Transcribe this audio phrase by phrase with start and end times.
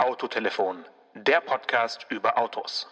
[0.00, 0.78] Autotelefon,
[1.14, 2.88] der Podcast über Autos.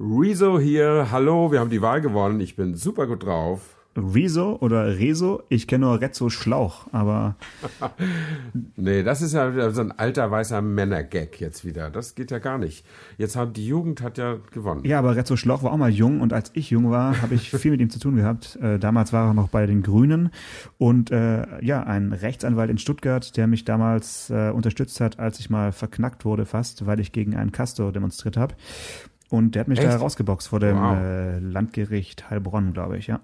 [0.00, 3.60] Rezo hier, hallo, wir haben die Wahl gewonnen, ich bin super gut drauf.
[3.96, 5.42] Rezo oder Rezo.
[5.48, 7.36] Ich kenne nur Rezzo Schlauch, aber.
[8.76, 11.90] nee, das ist ja so ein alter weißer Männergag jetzt wieder.
[11.90, 12.84] Das geht ja gar nicht.
[13.18, 14.84] Jetzt hat die Jugend hat ja gewonnen.
[14.84, 17.50] Ja, aber Rezzo Schlauch war auch mal jung und als ich jung war, habe ich
[17.50, 18.56] viel mit ihm zu tun gehabt.
[18.56, 20.30] Äh, damals war er noch bei den Grünen
[20.78, 25.50] und äh, ja, ein Rechtsanwalt in Stuttgart, der mich damals äh, unterstützt hat, als ich
[25.50, 28.54] mal verknackt wurde fast, weil ich gegen einen Castor demonstriert habe.
[29.30, 29.88] Und der hat mich Echt?
[29.88, 30.96] da rausgeboxt vor dem wow.
[30.96, 33.20] äh, Landgericht Heilbronn, glaube ich, ja.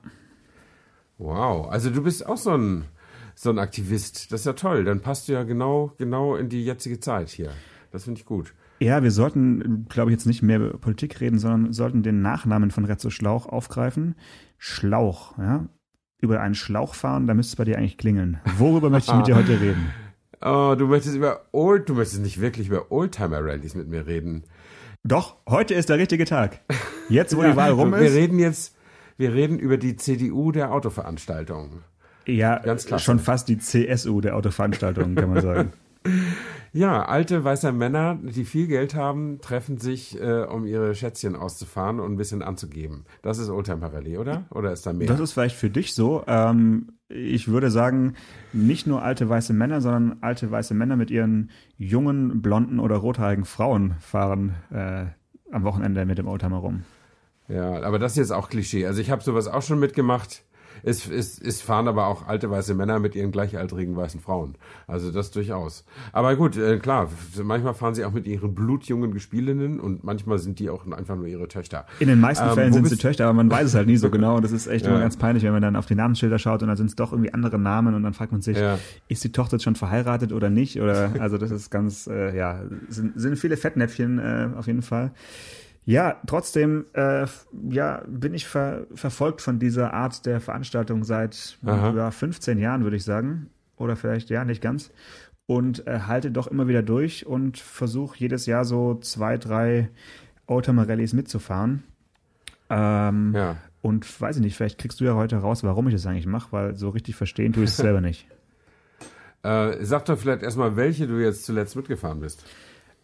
[1.21, 2.87] Wow, also du bist auch so ein,
[3.35, 4.33] so ein Aktivist.
[4.33, 4.85] Das ist ja toll.
[4.85, 7.51] Dann passt du ja genau, genau in die jetzige Zeit hier.
[7.91, 8.55] Das finde ich gut.
[8.81, 12.71] Ja, wir sollten, glaube ich, jetzt nicht mehr über Politik reden, sondern sollten den Nachnamen
[12.71, 14.15] von Retzo Schlauch aufgreifen.
[14.57, 15.69] Schlauch, ja.
[16.23, 18.41] Über einen Schlauch fahren, da müsste es bei dir eigentlich klingeln.
[18.57, 19.91] Worüber möchte ich mit dir heute reden?
[20.43, 24.45] Oh, du möchtest über Old, du möchtest nicht wirklich über Oldtimer-Rallies mit mir reden.
[25.03, 26.61] Doch, heute ist der richtige Tag.
[27.11, 28.01] Jetzt, wo ja, die Wahl rum ist.
[28.01, 28.75] Wir reden jetzt,
[29.21, 31.85] wir reden über die CDU der Autoveranstaltungen.
[32.27, 32.99] Ja, Ganz klar.
[32.99, 35.73] schon fast die CSU der Autoveranstaltungen, kann man sagen.
[36.73, 41.99] Ja, alte weiße Männer, die viel Geld haben, treffen sich, äh, um ihre Schätzchen auszufahren
[41.99, 43.07] und ein bisschen anzugeben.
[43.23, 44.45] Das ist Oldtimer Rallye, oder?
[44.51, 45.09] Oder ist da mehr?
[45.09, 46.23] Das ist vielleicht für dich so.
[46.29, 48.15] Ähm, ich würde sagen,
[48.53, 53.45] nicht nur alte weiße Männer, sondern alte weiße Männer mit ihren jungen, blonden oder rothaarigen
[53.47, 55.07] Frauen fahren äh,
[55.51, 56.85] am Wochenende mit dem Oldtimer rum.
[57.51, 58.87] Ja, aber das ist jetzt auch Klischee.
[58.87, 60.43] Also ich habe sowas auch schon mitgemacht.
[60.83, 64.55] Es, es, es fahren aber auch alte weiße Männer mit ihren gleichaltrigen weißen Frauen.
[64.87, 65.85] Also das durchaus.
[66.13, 67.11] Aber gut, äh, klar,
[67.43, 71.27] manchmal fahren sie auch mit ihren blutjungen Gespielinnen und manchmal sind die auch einfach nur
[71.27, 71.87] ihre Töchter.
[71.99, 74.11] In den meisten ähm, Fällen sind sie Töchter, aber man weiß es halt nie so
[74.11, 74.37] genau.
[74.37, 74.91] Und das ist echt ja.
[74.91, 77.13] immer ganz peinlich, wenn man dann auf die Namensschilder schaut und dann sind es doch
[77.13, 78.79] irgendwie andere Namen und dann fragt man sich, ja.
[79.09, 80.81] ist die Tochter jetzt schon verheiratet oder nicht?
[80.81, 85.13] Oder also das ist ganz, äh, ja, sind, sind viele Fettnäpfchen äh, auf jeden Fall.
[85.91, 87.27] Ja, trotzdem äh,
[87.69, 92.95] ja, bin ich ver verfolgt von dieser Art der Veranstaltung seit über 15 Jahren, würde
[92.95, 93.51] ich sagen.
[93.77, 94.93] Oder vielleicht, ja, nicht ganz.
[95.47, 99.91] Und äh, halte doch immer wieder durch und versuche jedes Jahr so zwei, drei
[100.47, 101.83] Oldtimer-Rallyes mitzufahren.
[102.69, 103.57] Ähm, ja.
[103.83, 106.53] Und weiß ich nicht, vielleicht kriegst du ja heute raus, warum ich das eigentlich mache,
[106.53, 108.29] weil so richtig verstehen tue ich es selber nicht.
[109.43, 112.45] Äh, sag doch vielleicht erstmal, welche du jetzt zuletzt mitgefahren bist.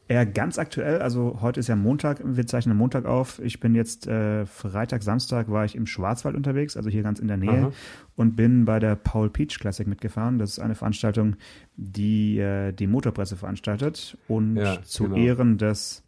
[0.09, 3.41] Eher ganz aktuell, also heute ist ja Montag, wir zeichnen Montag auf.
[3.41, 7.27] Ich bin jetzt äh, Freitag, Samstag war ich im Schwarzwald unterwegs, also hier ganz in
[7.27, 7.73] der Nähe Aha.
[8.15, 10.39] und bin bei der Paul Peach Classic mitgefahren.
[10.39, 11.35] Das ist eine Veranstaltung,
[11.77, 15.17] die äh, die Motorpresse veranstaltet und ja, zu genau.
[15.17, 16.05] Ehren des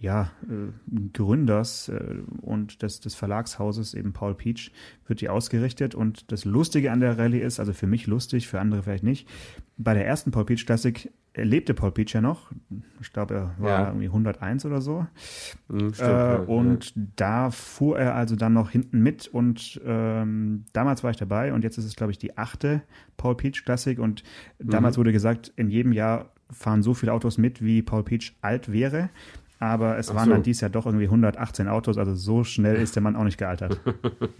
[0.00, 4.72] ja, äh, Gründers äh, und des, des Verlagshauses, eben Paul Peach,
[5.06, 5.94] wird die ausgerichtet.
[5.94, 9.28] Und das Lustige an der Rallye ist, also für mich lustig, für andere vielleicht nicht,
[9.76, 11.10] bei der ersten Paul Peach Classic
[11.44, 12.50] lebte Paul Peach ja noch.
[13.00, 13.86] Ich glaube, er war ja.
[13.88, 15.06] irgendwie 101 oder so.
[15.68, 17.02] Mhm, stimmt, äh, und ja.
[17.16, 21.64] da fuhr er also dann noch hinten mit und ähm, damals war ich dabei und
[21.64, 22.82] jetzt ist es, glaube ich, die achte
[23.16, 24.22] Paul Peach Classic und
[24.58, 25.00] damals mhm.
[25.00, 29.10] wurde gesagt, in jedem Jahr fahren so viele Autos mit, wie Paul Peach alt wäre.
[29.60, 30.30] Aber es Ach waren so.
[30.32, 33.38] dann dies Jahr doch irgendwie 118 Autos, also so schnell ist der Mann auch nicht
[33.38, 33.80] gealtert.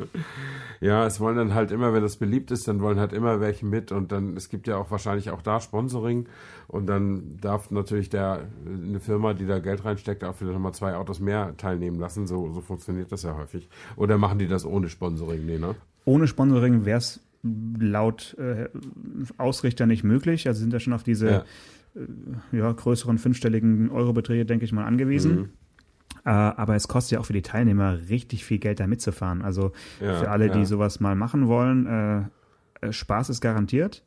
[0.81, 3.67] ja, es wollen dann halt immer, wenn das beliebt ist, dann wollen halt immer welche
[3.67, 6.29] mit und dann, es gibt ja auch wahrscheinlich auch da Sponsoring
[6.69, 10.95] und dann darf natürlich der, eine Firma, die da Geld reinsteckt, auch wieder nochmal zwei
[10.95, 12.29] Autos mehr teilnehmen lassen.
[12.29, 13.69] So, so funktioniert das ja häufig.
[13.97, 15.45] Oder machen die das ohne Sponsoring?
[15.45, 15.75] Nee, ne?
[16.05, 17.21] Ohne Sponsoring wäre es
[17.79, 18.69] laut äh,
[19.37, 20.47] Ausrichter nicht möglich.
[20.47, 21.45] Also sind ja schon auf diese ja
[22.53, 25.37] ja, größeren fünfstelligen Eurobeträge, denke ich mal, angewiesen.
[25.37, 25.49] Mhm.
[26.25, 29.43] Äh, aber es kostet ja auch für die Teilnehmer richtig viel Geld, da mitzufahren.
[29.43, 30.53] Also ja, für alle, ja.
[30.53, 34.05] die sowas mal machen wollen, äh, äh Spaß ist garantiert.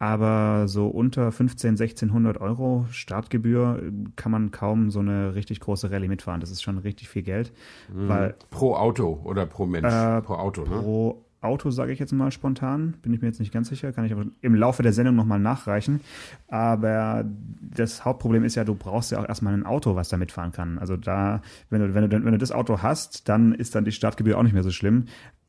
[0.00, 3.82] Aber so unter 15, 1600 Euro Startgebühr
[4.14, 6.40] kann man kaum so eine richtig große Rallye mitfahren.
[6.40, 7.52] Das ist schon richtig viel Geld.
[7.92, 8.08] Mhm.
[8.08, 9.92] Weil, pro Auto oder pro Mensch?
[9.92, 10.80] Äh, pro Auto, ne?
[10.80, 12.94] Pro Auto, sage ich jetzt mal spontan.
[13.02, 15.38] Bin ich mir jetzt nicht ganz sicher, kann ich aber im Laufe der Sendung nochmal
[15.38, 16.00] nachreichen.
[16.48, 17.24] Aber
[17.60, 20.78] das Hauptproblem ist ja, du brauchst ja auch erstmal ein Auto, was da mitfahren kann.
[20.78, 23.92] Also da, wenn du, wenn du, wenn du das Auto hast, dann ist dann die
[23.92, 25.04] Startgebühr auch nicht mehr so schlimm.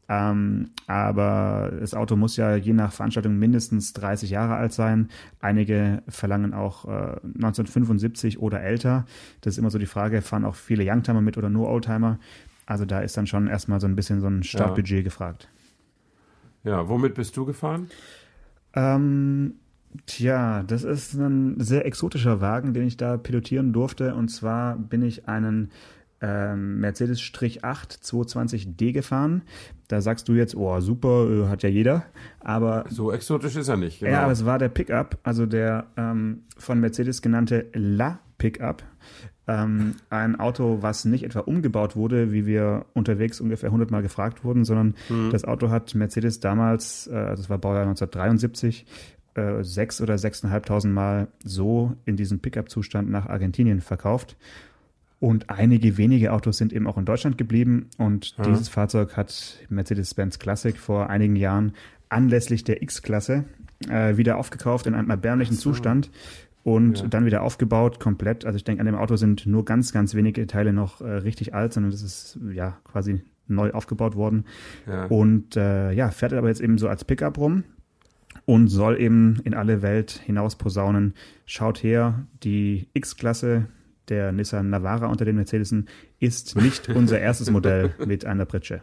[0.10, 5.10] Ähm, aber das Auto muss ja je nach Veranstaltung mindestens 30 Jahre alt sein.
[5.40, 9.06] Einige verlangen auch äh, 1975 oder älter.
[9.42, 12.18] Das ist immer so die Frage, fahren auch viele Youngtimer mit oder nur Oldtimer?
[12.66, 15.04] Also da ist dann schon erstmal so ein bisschen so ein Startbudget ja.
[15.04, 15.48] gefragt.
[16.64, 17.90] Ja, womit bist du gefahren?
[18.74, 19.56] Ähm,
[20.06, 24.16] tja, das ist ein sehr exotischer Wagen, den ich da pilotieren durfte.
[24.16, 25.72] Und zwar bin ich einen
[26.22, 27.62] ähm, Mercedes-8
[28.04, 29.44] 220D gefahren.
[29.88, 32.06] Da sagst du jetzt, oh, super, äh, hat ja jeder.
[32.40, 34.00] Aber so exotisch ist er nicht.
[34.00, 34.12] Genau.
[34.12, 38.84] Ja, aber es war der Pickup, also der ähm, von Mercedes genannte La Pickup.
[39.48, 44.44] Ähm, ein Auto, was nicht etwa umgebaut wurde, wie wir unterwegs ungefähr 100 Mal gefragt
[44.44, 45.30] wurden, sondern mhm.
[45.32, 48.86] das Auto hat Mercedes damals, äh, das war Baujahr 1973,
[49.36, 54.38] äh, sechs oder sechseinhalbtausend Mal so in diesem Pickup-Zustand nach Argentinien verkauft.
[55.20, 57.90] Und einige wenige Autos sind eben auch in Deutschland geblieben.
[57.98, 58.46] Und ja.
[58.46, 61.74] dieses Fahrzeug hat Mercedes-Benz Classic vor einigen Jahren
[62.08, 63.46] anlässlich der X-Klasse
[63.90, 65.72] äh, wieder aufgekauft in einem erbärmlichen so.
[65.72, 66.10] Zustand
[66.64, 67.08] und ja.
[67.08, 68.46] dann wieder aufgebaut, komplett.
[68.46, 71.54] Also ich denke, an dem Auto sind nur ganz, ganz wenige Teile noch äh, richtig
[71.54, 74.46] alt, sondern das ist ja quasi neu aufgebaut worden.
[74.88, 75.06] Ja.
[75.06, 77.64] Und äh, ja, fährt aber jetzt eben so als Pickup rum
[78.46, 81.14] und soll eben in alle Welt hinaus posaunen.
[81.46, 83.68] Schaut her, die X-Klasse
[84.10, 85.88] der Nissan Navara unter den Mercedesen
[86.20, 88.82] ist nicht unser erstes Modell mit einer Pritsche.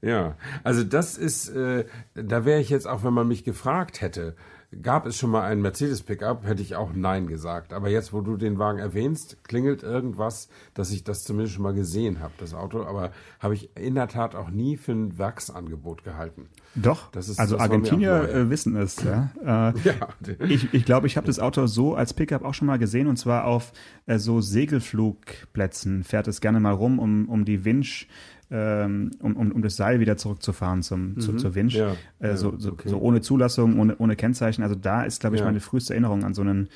[0.00, 4.36] Ja, also das ist, äh, da wäre ich jetzt auch, wenn man mich gefragt hätte,
[4.82, 7.72] gab es schon mal einen Mercedes Pickup, hätte ich auch Nein gesagt.
[7.72, 11.72] Aber jetzt, wo du den Wagen erwähnst, klingelt irgendwas, dass ich das zumindest schon mal
[11.72, 12.84] gesehen habe, das Auto.
[12.84, 13.10] Aber
[13.40, 16.48] habe ich in der Tat auch nie für ein Werksangebot gehalten.
[16.74, 19.02] Doch, ist, also Argentinier äh, wissen es.
[19.02, 19.30] Ja.
[19.48, 20.08] Äh, ja.
[20.20, 23.06] Ich glaube, ich, glaub, ich habe das Auto so als Pickup auch schon mal gesehen
[23.06, 23.72] und zwar auf
[24.06, 28.08] äh, so Segelflugplätzen fährt es gerne mal rum, um, um die Winch
[28.50, 31.20] ähm, um, um, um das Seil wieder zurückzufahren zum, mhm.
[31.20, 31.74] zu, zur Winch.
[31.74, 32.88] Ja, äh, so, so, okay.
[32.88, 34.62] so, ohne Zulassung, ohne, ohne Kennzeichen.
[34.62, 35.46] Also da ist, glaube ich, ja.
[35.46, 36.68] meine früheste Erinnerung an so einen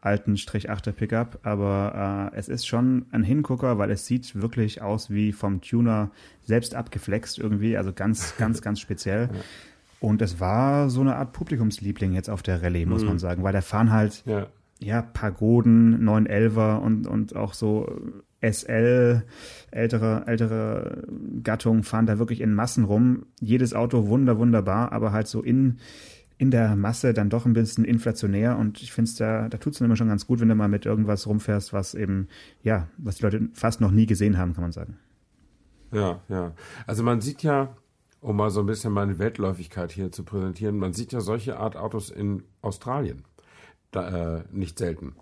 [0.00, 4.80] alten Strich 8er Pickup, aber äh, es ist schon ein Hingucker, weil es sieht wirklich
[4.82, 6.10] aus wie vom Tuner
[6.46, 9.28] selbst abgeflext irgendwie, also ganz, ganz, ganz speziell.
[9.32, 9.40] Ja.
[10.00, 13.08] Und es war so eine Art Publikumsliebling jetzt auf der Rallye, muss mhm.
[13.08, 14.46] man sagen, weil da fahren halt ja,
[14.78, 18.00] ja Pagoden, 911er und, und auch so
[18.42, 19.22] SL,
[19.70, 21.04] ältere, ältere
[21.42, 23.26] Gattungen fahren da wirklich in Massen rum.
[23.40, 25.78] Jedes Auto wunder, wunderbar, aber halt so in,
[26.38, 29.74] in der Masse dann doch ein bisschen inflationär und ich finde es da, da tut
[29.74, 32.28] es dann immer schon ganz gut, wenn du mal mit irgendwas rumfährst, was eben,
[32.62, 34.96] ja, was die Leute fast noch nie gesehen haben, kann man sagen.
[35.92, 36.52] Ja, ja.
[36.86, 37.76] Also man sieht ja,
[38.20, 41.76] um mal so ein bisschen meine Weltläufigkeit hier zu präsentieren, man sieht ja solche Art
[41.76, 43.24] Autos in Australien.
[43.90, 45.14] Da, äh, nicht selten.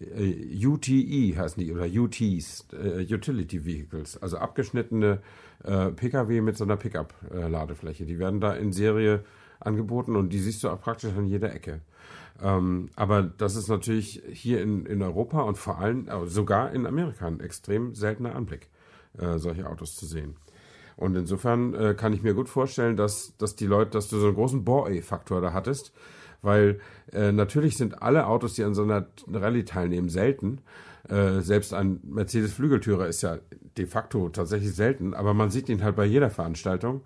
[0.00, 5.20] Äh, UTE heißen die oder UTs, äh, Utility Vehicles, also abgeschnittene
[5.64, 8.06] äh, Pkw mit so einer Pickup-Ladefläche.
[8.06, 9.24] Die werden da in Serie
[9.60, 11.80] angeboten und die siehst du auch praktisch an jeder Ecke.
[12.40, 16.86] Ähm, aber das ist natürlich hier in, in Europa und vor allem äh, sogar in
[16.86, 18.68] Amerika ein extrem seltener Anblick,
[19.18, 20.36] äh, solche Autos zu sehen.
[20.96, 24.26] Und insofern äh, kann ich mir gut vorstellen, dass, dass die Leute, dass du so
[24.26, 25.92] einen großen Bore-Faktor da hattest,
[26.42, 26.80] weil
[27.12, 30.60] äh, natürlich sind alle Autos, die an so einer Rallye teilnehmen, selten.
[31.08, 33.38] Äh, selbst ein Mercedes Flügeltürer ist ja
[33.76, 37.02] de facto tatsächlich selten, aber man sieht ihn halt bei jeder Veranstaltung.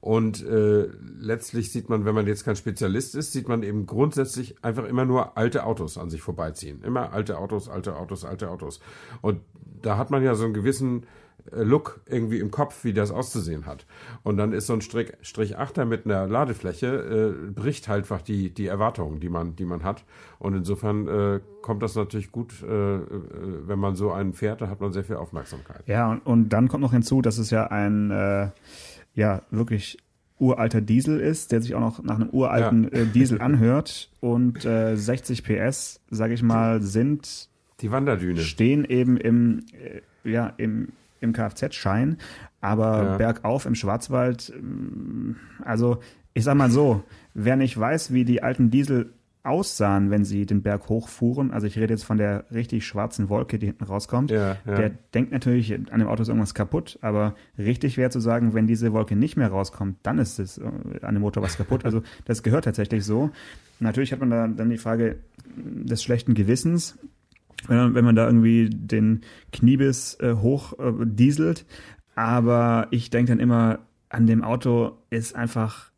[0.00, 0.88] Und äh,
[1.18, 5.04] letztlich sieht man, wenn man jetzt kein Spezialist ist, sieht man eben grundsätzlich einfach immer
[5.04, 6.82] nur alte Autos an sich vorbeiziehen.
[6.82, 8.80] Immer alte Autos, alte Autos, alte Autos.
[9.20, 9.40] Und
[9.82, 11.04] da hat man ja so einen gewissen
[11.52, 13.86] Look irgendwie im Kopf, wie das auszusehen hat.
[14.22, 18.22] Und dann ist so ein Strich, Strich 8er mit einer Ladefläche, äh, bricht halt einfach
[18.22, 20.04] die, die Erwartungen, die man, die man hat.
[20.38, 23.02] Und insofern äh, kommt das natürlich gut, äh, äh,
[23.66, 25.86] wenn man so einen fährt, da hat man sehr viel Aufmerksamkeit.
[25.86, 28.50] Ja, und, und dann kommt noch hinzu, dass es ja ein, äh,
[29.14, 29.98] ja, wirklich
[30.38, 33.04] uralter Diesel ist, der sich auch noch nach einem uralten ja.
[33.04, 34.10] Diesel anhört.
[34.20, 38.40] Und 60 PS, sage ich mal, sind die Wanderdüne.
[38.40, 39.66] Stehen eben im,
[40.24, 40.88] ja, im
[41.20, 42.16] im Kfz-Schein,
[42.60, 43.16] aber ja.
[43.16, 45.32] bergauf im Schwarzwald, mm,
[45.64, 45.98] also
[46.34, 47.02] ich sag mal so,
[47.34, 49.12] wer nicht weiß, wie die alten Diesel
[49.42, 53.58] aussahen, wenn sie den Berg hochfuhren, also ich rede jetzt von der richtig schwarzen Wolke,
[53.58, 54.74] die hinten rauskommt, ja, ja.
[54.74, 58.66] der denkt natürlich, an dem Auto ist irgendwas kaputt, aber richtig wäre zu sagen, wenn
[58.66, 60.64] diese Wolke nicht mehr rauskommt, dann ist es äh,
[61.00, 61.84] an dem Motor was kaputt.
[61.86, 63.30] Also das gehört tatsächlich so.
[63.78, 65.20] Natürlich hat man da dann die Frage
[65.56, 66.98] des schlechten Gewissens,
[67.68, 71.66] wenn man da irgendwie den Kniebiss äh, hoch äh, dieselt.
[72.14, 75.90] Aber ich denke dann immer, an dem Auto ist einfach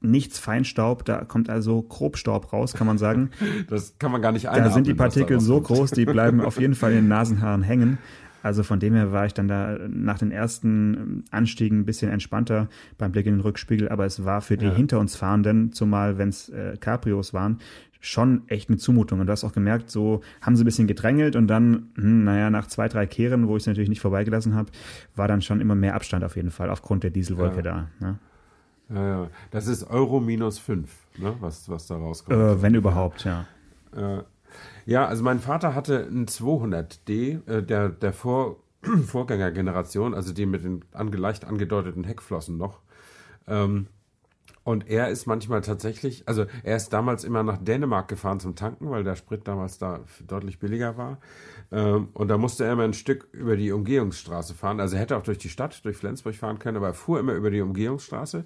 [0.00, 3.30] nichts Feinstaub, da kommt also Grobstaub raus, kann man sagen.
[3.68, 4.68] Das kann man gar nicht einatmen.
[4.68, 7.98] Da sind die Partikel so groß, die bleiben auf jeden Fall in den Nasenhaaren hängen.
[8.46, 12.68] Also von dem her war ich dann da nach den ersten Anstiegen ein bisschen entspannter
[12.96, 14.72] beim Blick in den Rückspiegel, aber es war für die ja.
[14.72, 17.58] hinter uns Fahrenden, zumal wenn es äh, Cabrios waren,
[17.98, 19.18] schon echt eine Zumutung.
[19.18, 22.50] Und du hast auch gemerkt, so haben sie ein bisschen gedrängelt und dann, hm, naja,
[22.50, 24.70] nach zwei, drei Kehren, wo ich es natürlich nicht vorbeigelassen habe,
[25.16, 27.62] war dann schon immer mehr Abstand auf jeden Fall, aufgrund der Dieselwolke ja.
[27.62, 27.88] da.
[27.98, 28.18] Ne?
[28.90, 29.30] Ja, ja.
[29.50, 31.34] Das ist Euro minus fünf, ne?
[31.40, 32.38] was, was da rauskommt.
[32.38, 33.44] Äh, wenn überhaupt, ja.
[33.92, 34.22] Äh,
[34.86, 38.62] ja, also mein Vater hatte einen 200D, äh, der, der vor
[39.06, 42.80] Vorgängergeneration, also die mit den ange, leicht angedeuteten Heckflossen noch.
[43.48, 43.88] Ähm,
[44.62, 48.90] und er ist manchmal tatsächlich, also er ist damals immer nach Dänemark gefahren zum Tanken,
[48.90, 51.18] weil der Sprit damals da deutlich billiger war.
[51.70, 54.80] Ähm, und da musste er immer ein Stück über die Umgehungsstraße fahren.
[54.80, 57.34] Also er hätte auch durch die Stadt, durch Flensburg fahren können, aber er fuhr immer
[57.34, 58.44] über die Umgehungsstraße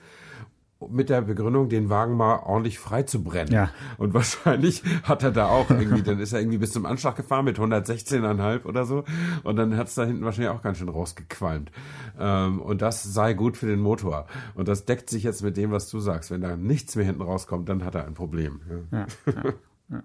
[0.89, 3.53] mit der Begründung, den Wagen mal ordentlich frei zu brennen.
[3.53, 3.71] Ja.
[3.99, 7.45] Und wahrscheinlich hat er da auch irgendwie, dann ist er irgendwie bis zum Anschlag gefahren
[7.45, 9.05] mit 116,5 oder so.
[9.43, 11.71] Und dann hat es da hinten wahrscheinlich auch ganz schön rausgequalmt.
[12.19, 14.27] Ähm, und das sei gut für den Motor.
[14.55, 16.31] Und das deckt sich jetzt mit dem, was du sagst.
[16.31, 18.61] Wenn da nichts mehr hinten rauskommt, dann hat er ein Problem.
[18.91, 19.53] Ja, ja, ja,
[19.91, 20.03] ja.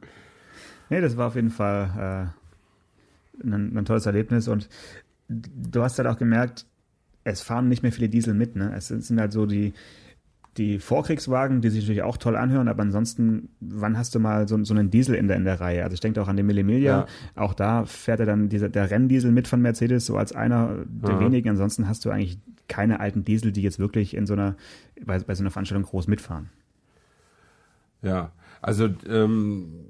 [0.89, 2.33] Nee, das war auf jeden Fall
[3.43, 4.47] äh, ein, ein tolles Erlebnis.
[4.47, 4.69] Und
[5.29, 6.65] du hast halt auch gemerkt,
[7.23, 8.55] es fahren nicht mehr viele Diesel mit.
[8.55, 8.73] Ne?
[8.75, 9.73] Es sind halt so die,
[10.57, 14.63] die Vorkriegswagen, die sich natürlich auch toll anhören, aber ansonsten, wann hast du mal so,
[14.63, 15.83] so einen Diesel in der, in der Reihe?
[15.83, 17.07] Also ich denke auch an den Millimilia, ja.
[17.35, 21.15] auch da fährt er dann dieser, der Renndiesel mit von Mercedes, so als einer der
[21.15, 21.19] ja.
[21.19, 21.49] wenigen.
[21.49, 24.55] Ansonsten hast du eigentlich keine alten Diesel, die jetzt wirklich in so einer,
[25.03, 26.49] bei, bei so einer Veranstaltung groß mitfahren.
[28.01, 28.31] Ja,
[28.61, 29.87] also ähm,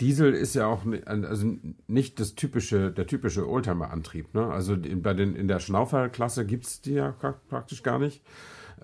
[0.00, 1.56] Diesel ist ja auch also
[1.86, 4.34] nicht das typische, der typische Oldtimer-Antrieb.
[4.34, 4.46] Ne?
[4.46, 7.14] Also in, bei den, in der Schnauferklasse gibt es die ja
[7.48, 8.22] praktisch gar nicht.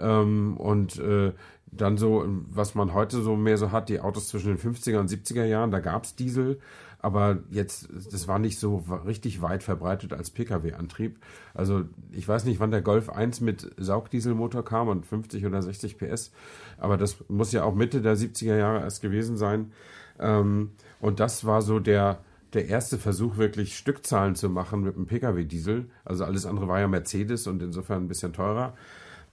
[0.01, 1.33] Ähm, und äh,
[1.71, 5.11] dann so, was man heute so mehr so hat, die Autos zwischen den 50er und
[5.11, 6.59] 70er Jahren, da gab's Diesel,
[7.01, 11.19] aber jetzt, das war nicht so richtig weit verbreitet als Pkw-Antrieb.
[11.55, 15.99] Also ich weiß nicht, wann der Golf 1 mit Saugdieselmotor kam und 50 oder 60
[15.99, 16.33] PS,
[16.77, 19.73] aber das muss ja auch Mitte der 70er Jahre erst gewesen sein.
[20.19, 22.19] Ähm, und das war so der,
[22.53, 25.89] der erste Versuch, wirklich Stückzahlen zu machen mit einem Pkw-Diesel.
[26.05, 28.75] Also alles andere war ja Mercedes und insofern ein bisschen teurer.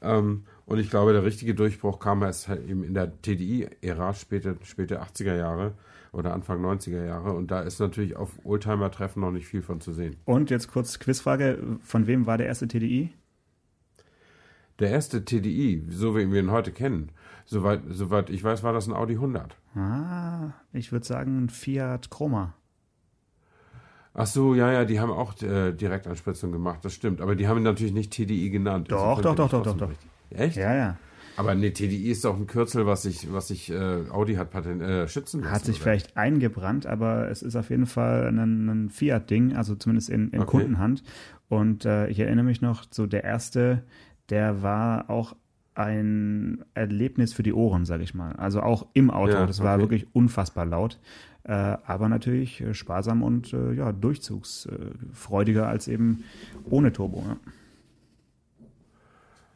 [0.02, 4.58] Ähm, und ich glaube, der richtige Durchbruch kam erst halt eben in der TDI-Ära, späte,
[4.64, 5.76] späte 80er Jahre
[6.12, 7.34] oder Anfang 90er Jahre.
[7.34, 10.16] Und da ist natürlich auf Oldtimer-Treffen noch nicht viel von zu sehen.
[10.26, 13.14] Und jetzt kurz Quizfrage: Von wem war der erste TDI?
[14.80, 17.12] Der erste TDI, so wie wir ihn heute kennen,
[17.46, 19.56] soweit, soweit ich weiß, war das ein Audi 100.
[19.76, 22.56] Ah, ich würde sagen ein Fiat Chroma.
[24.14, 27.22] Ach so, ja, ja, die haben auch äh, Direktanspritzung gemacht, das stimmt.
[27.22, 28.92] Aber die haben ihn natürlich nicht TDI genannt.
[28.92, 29.92] Doch, doch, doch, doch, doch, doch.
[30.30, 30.58] Echt?
[30.58, 30.98] Ja, ja.
[31.38, 34.82] Aber nee, TDI ist doch ein Kürzel, was sich, was sich äh, Audi hat patent,
[34.82, 35.54] äh, schützen lassen.
[35.54, 35.84] Hat sich oder?
[35.84, 40.42] vielleicht eingebrannt, aber es ist auf jeden Fall ein, ein Fiat-Ding, also zumindest in, in
[40.42, 40.60] okay.
[40.60, 41.04] Kundenhand.
[41.50, 43.84] Und äh, ich erinnere mich noch, so der erste,
[44.30, 45.36] der war auch
[45.76, 48.34] ein Erlebnis für die Ohren, sage ich mal.
[48.38, 49.34] Also auch im Auto.
[49.34, 51.00] Ja, das war wirklich unfassbar laut.
[51.44, 56.24] Äh, aber natürlich äh, sparsam und äh, ja, durchzugsfreudiger als eben
[56.70, 57.24] ohne Turbo.
[57.28, 57.38] Ja.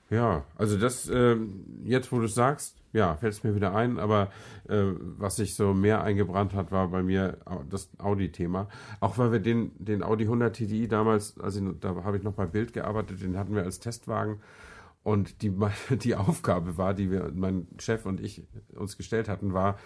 [0.09, 1.37] Ja, also das, äh,
[1.83, 4.31] jetzt wo du es sagst, ja, fällt es mir wieder ein, aber
[4.67, 4.83] äh,
[5.17, 7.37] was sich so mehr eingebrannt hat, war bei mir
[7.69, 8.67] das Audi-Thema.
[8.99, 12.47] Auch weil wir den, den Audi 100 TDI damals, also da habe ich noch bei
[12.47, 14.39] Bild gearbeitet, den hatten wir als Testwagen
[15.03, 15.53] und die,
[16.03, 19.77] die Aufgabe war, die wir, mein Chef und ich uns gestellt hatten, war,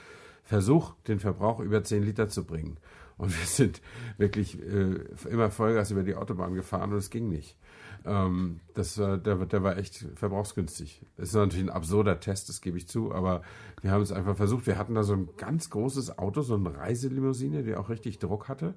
[0.43, 2.77] Versuch, den Verbrauch über 10 Liter zu bringen.
[3.17, 3.81] Und wir sind
[4.17, 4.95] wirklich äh,
[5.29, 7.57] immer Vollgas über die Autobahn gefahren und es ging nicht.
[8.05, 11.01] Ähm, das war, der, der war echt verbrauchsgünstig.
[11.17, 13.41] Das ist natürlich ein absurder Test, das gebe ich zu, aber
[13.81, 14.67] wir haben es einfach versucht.
[14.67, 18.49] Wir hatten da so ein ganz großes Auto, so eine Reiselimousine, die auch richtig Druck
[18.49, 18.73] hatte.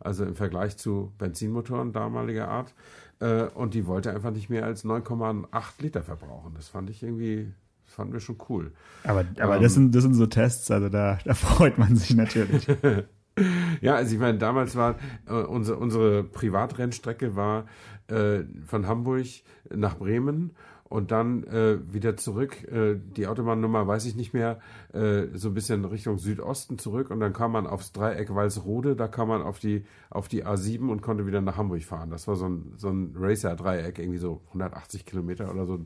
[0.00, 2.74] Also im Vergleich zu Benzinmotoren damaliger Art.
[3.20, 5.46] Äh, und die wollte einfach nicht mehr als 9,8
[5.80, 6.54] Liter verbrauchen.
[6.54, 7.52] Das fand ich irgendwie
[7.86, 8.72] fanden wir schon cool.
[9.04, 12.14] Aber, aber ähm, das, sind, das sind so Tests, also da, da freut man sich
[12.14, 12.66] natürlich.
[13.80, 17.66] ja, also ich meine, damals war äh, unsere, unsere Privatrennstrecke war
[18.08, 19.26] äh, von Hamburg
[19.70, 20.52] nach Bremen
[20.94, 22.62] und dann äh, wieder zurück.
[22.70, 24.60] Äh, die Autobahnnummer weiß ich nicht mehr,
[24.92, 29.08] äh, so ein bisschen Richtung Südosten zurück und dann kam man aufs Dreieck Walsrode, da
[29.08, 32.10] kam man auf die, auf die A7 und konnte wieder nach Hamburg fahren.
[32.10, 35.80] Das war so ein, so ein Racer-Dreieck, irgendwie so 180 Kilometer oder so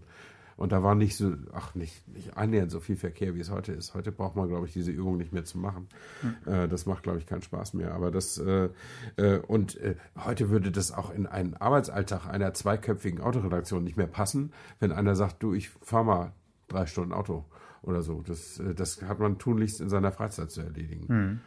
[0.58, 3.72] und da war nicht so, ach, nicht, nicht annähernd so viel Verkehr, wie es heute
[3.72, 3.94] ist.
[3.94, 5.86] Heute braucht man, glaube ich, diese Übung nicht mehr zu machen.
[6.20, 6.52] Mhm.
[6.52, 7.94] Äh, das macht, glaube ich, keinen Spaß mehr.
[7.94, 8.68] Aber das, äh,
[9.16, 14.08] äh, und äh, heute würde das auch in einen Arbeitsalltag einer zweiköpfigen Autoredaktion nicht mehr
[14.08, 16.32] passen, wenn einer sagt, du, ich fahre mal
[16.66, 17.44] drei Stunden Auto
[17.82, 18.22] oder so.
[18.26, 21.04] Das, äh, das hat man tunlichst in seiner Freizeit zu erledigen.
[21.06, 21.40] Mhm.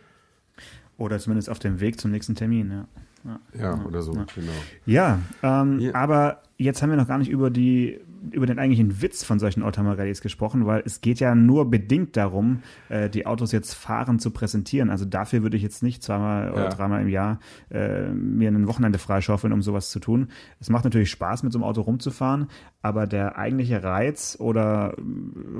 [0.97, 2.87] Oder zumindest auf dem Weg zum nächsten Termin, ja.
[3.25, 4.25] Ja, ja oder so, ja.
[4.33, 4.51] genau.
[4.85, 7.99] Ja, ähm, ja, aber jetzt haben wir noch gar nicht über die
[8.29, 12.61] über den eigentlichen Witz von solchen Oldtimer-Rallyes gesprochen, weil es geht ja nur bedingt darum,
[12.89, 14.89] äh, die Autos jetzt fahren zu präsentieren.
[14.89, 16.53] Also dafür würde ich jetzt nicht zweimal ja.
[16.53, 17.39] oder dreimal im Jahr
[17.71, 20.27] äh, mir ein Wochenende freischaufeln, um sowas zu tun.
[20.59, 22.47] Es macht natürlich Spaß, mit so einem Auto rumzufahren,
[22.81, 25.01] aber der eigentliche Reiz oder äh,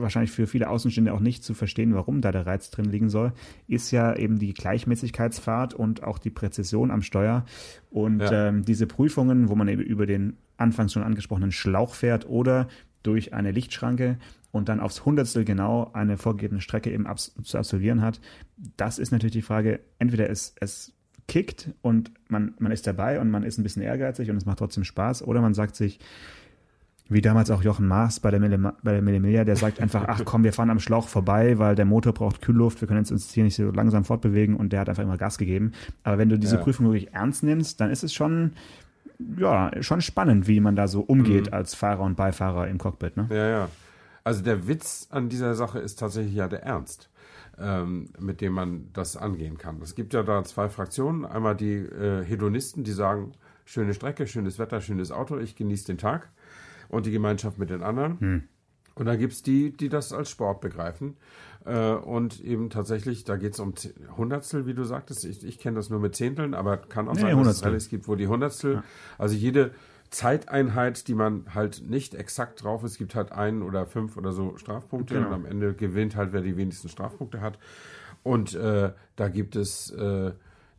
[0.02, 3.34] wahrscheinlich für viele Außenstehende auch nicht zu verstehen, warum da der Reiz drin liegen soll,
[3.68, 7.46] ist ja eben die Gleichmäßigkeitsfahrt und auch die Präzision am Steuer.
[7.90, 8.50] Und ja.
[8.50, 12.68] ähm, diese Prüfungen, wo man eben über den anfangs schon angesprochenen Schlauch fährt oder
[13.04, 14.18] durch eine Lichtschranke
[14.52, 18.22] und dann aufs Hundertstel genau eine vorgegebene Strecke eben abs zu absolvieren hat,
[18.78, 20.94] das ist natürlich die Frage, entweder es, es
[21.28, 24.60] kickt und man, man ist dabei und man ist ein bisschen ehrgeizig und es macht
[24.60, 26.00] trotzdem Spaß, oder man sagt sich,
[27.12, 30.22] wie damals auch Jochen Maas bei der, Mille, bei der Millimilia, der sagt einfach, ach
[30.24, 33.44] komm, wir fahren am Schlauch vorbei, weil der Motor braucht Kühlluft, wir können uns hier
[33.44, 35.74] nicht so langsam fortbewegen und der hat einfach immer Gas gegeben.
[36.04, 36.62] Aber wenn du diese ja.
[36.62, 38.54] Prüfung wirklich ernst nimmst, dann ist es schon,
[39.38, 41.54] ja, schon spannend, wie man da so umgeht mhm.
[41.54, 43.18] als Fahrer und Beifahrer im Cockpit.
[43.18, 43.28] Ne?
[43.30, 43.70] Ja, ja.
[44.24, 47.10] Also der Witz an dieser Sache ist tatsächlich ja der Ernst,
[47.58, 49.82] ähm, mit dem man das angehen kann.
[49.82, 51.26] Es gibt ja da zwei Fraktionen.
[51.26, 53.32] Einmal die äh, Hedonisten, die sagen,
[53.66, 56.30] schöne Strecke, schönes Wetter, schönes Auto, ich genieße den Tag
[56.90, 58.20] und die Gemeinschaft mit den anderen.
[58.20, 58.44] Hm.
[58.94, 61.16] Und dann gibt es die, die das als Sport begreifen.
[61.66, 63.74] Äh, und eben tatsächlich, da geht es um
[64.18, 65.26] Hundertstel, wie du sagtest.
[65.26, 67.90] Ich, ich kenne das nur mit Zehnteln, aber kann auch nee, sein, dass es Rallyes
[67.90, 68.84] gibt, wo die Hundertstel, ja.
[69.18, 69.72] also jede
[70.10, 74.58] Zeiteinheit, die man halt nicht exakt drauf ist, gibt halt einen oder fünf oder so
[74.58, 75.28] Strafpunkte genau.
[75.28, 77.58] und am Ende gewinnt halt, wer die wenigsten Strafpunkte hat.
[78.24, 80.32] Und äh, da gibt es äh,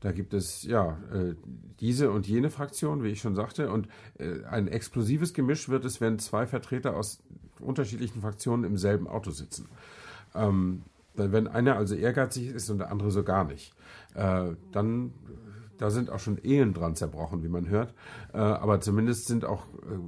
[0.03, 1.35] da gibt es ja äh,
[1.79, 3.71] diese und jene Fraktion, wie ich schon sagte.
[3.71, 3.87] Und
[4.19, 7.23] äh, ein explosives Gemisch wird es, wenn zwei Vertreter aus
[7.61, 9.69] unterschiedlichen Fraktionen im selben Auto sitzen.
[10.35, 10.83] Ähm,
[11.15, 13.75] wenn einer also ehrgeizig ist und der andere so gar nicht,
[14.15, 15.12] äh, dann
[15.79, 17.93] da sind auch schon Ehen dran zerbrochen, wie man hört.
[18.33, 19.99] Äh, aber zumindest sind auch äh,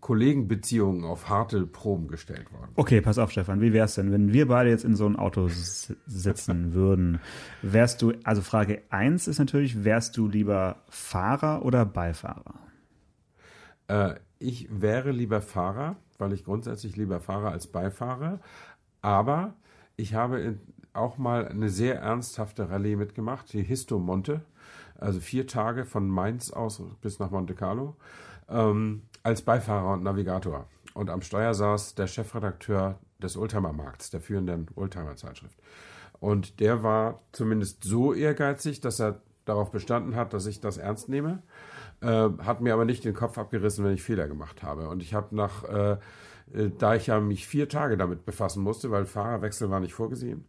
[0.00, 2.70] Kollegenbeziehungen auf harte Proben gestellt worden.
[2.76, 5.48] Okay, pass auf, Stefan, wie wär's denn, wenn wir beide jetzt in so einem Auto
[5.48, 7.18] sitzen würden?
[7.62, 12.54] Wärst du, also Frage 1 ist natürlich, wärst du lieber Fahrer oder Beifahrer?
[13.88, 18.38] Äh, ich wäre lieber Fahrer, weil ich grundsätzlich lieber Fahrer als Beifahrer.
[19.02, 19.54] Aber
[19.96, 20.58] ich habe
[20.92, 24.42] auch mal eine sehr ernsthafte Rallye mitgemacht, die Histo Monte,
[24.98, 27.96] also vier Tage von Mainz aus bis nach Monte Carlo
[28.48, 30.66] ähm, als Beifahrer und Navigator.
[30.94, 35.58] Und am Steuer saß der Chefredakteur des Oldtimer-Markts, der führenden Oldtimer-Zeitschrift.
[36.20, 41.08] Und der war zumindest so ehrgeizig, dass er darauf bestanden hat, dass ich das ernst
[41.08, 41.42] nehme,
[42.00, 44.88] äh, hat mir aber nicht den Kopf abgerissen, wenn ich Fehler gemacht habe.
[44.88, 45.98] Und ich habe nach, äh,
[46.54, 50.44] äh, da ich ja mich vier Tage damit befassen musste, weil Fahrerwechsel war nicht vorgesehen,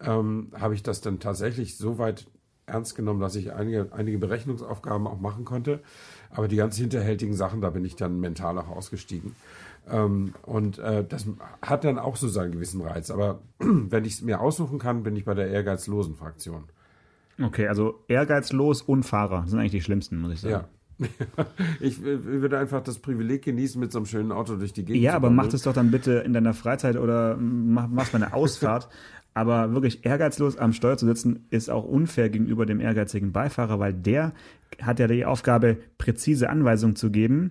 [0.00, 2.26] ähm, habe ich das dann tatsächlich so weit
[2.66, 5.80] ernst genommen, dass ich einige, einige Berechnungsaufgaben auch machen konnte.
[6.30, 9.36] Aber die ganz hinterhältigen Sachen, da bin ich dann mental auch ausgestiegen.
[9.88, 11.26] Ähm, und äh, das
[11.62, 13.10] hat dann auch so seinen gewissen Reiz.
[13.10, 16.64] Aber wenn ich es mir aussuchen kann, bin ich bei der ehrgeizlosen Fraktion.
[17.40, 20.52] Okay, also ehrgeizlos und Fahrer sind eigentlich die schlimmsten, muss ich sagen.
[20.52, 20.68] Ja.
[21.80, 25.10] ich würde einfach das Privileg genießen, mit so einem schönen Auto durch die Gegend ja,
[25.10, 28.22] zu Ja, aber mach das doch dann bitte in deiner Freizeit oder mach, mach's mal
[28.22, 28.88] eine Ausfahrt.
[29.34, 33.92] Aber wirklich ehrgeizlos am Steuer zu sitzen, ist auch unfair gegenüber dem ehrgeizigen Beifahrer, weil
[33.92, 34.32] der
[34.80, 37.50] hat ja die Aufgabe, präzise Anweisungen zu geben,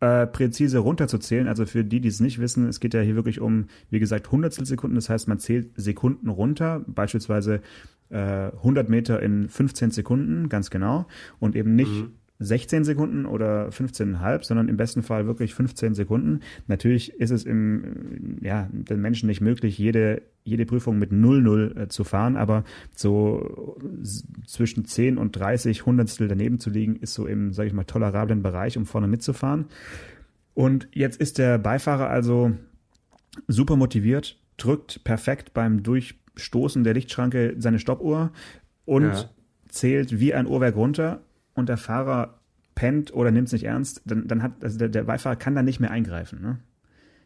[0.00, 1.48] äh, präzise runterzuzählen.
[1.48, 4.30] Also für die, die es nicht wissen, es geht ja hier wirklich um, wie gesagt,
[4.30, 4.96] Hundertstelsekunden.
[4.96, 7.62] Das heißt, man zählt Sekunden runter, beispielsweise
[8.10, 11.06] äh, 100 Meter in 15 Sekunden, ganz genau.
[11.38, 12.12] Und eben nicht mhm
[12.44, 16.40] 16 Sekunden oder 15,5, sondern im besten Fall wirklich 15 Sekunden.
[16.66, 21.88] Natürlich ist es im, ja, den Menschen nicht möglich, jede, jede Prüfung mit 0,0 äh,
[21.88, 23.76] zu fahren, aber so
[24.46, 28.42] zwischen 10 und 30 Hundertstel daneben zu liegen, ist so im, sage ich mal, tolerablen
[28.42, 29.66] Bereich, um vorne mitzufahren.
[30.54, 32.52] Und jetzt ist der Beifahrer also
[33.48, 38.30] super motiviert, drückt perfekt beim Durchstoßen der Lichtschranke seine Stoppuhr
[38.84, 39.30] und ja.
[39.68, 41.20] zählt wie ein Uhrwerk runter
[41.54, 42.38] und der Fahrer
[42.74, 45.62] pennt oder nimmt es nicht ernst, dann, dann hat, also der, der Beifahrer kann da
[45.62, 46.40] nicht mehr eingreifen.
[46.40, 46.58] Ne?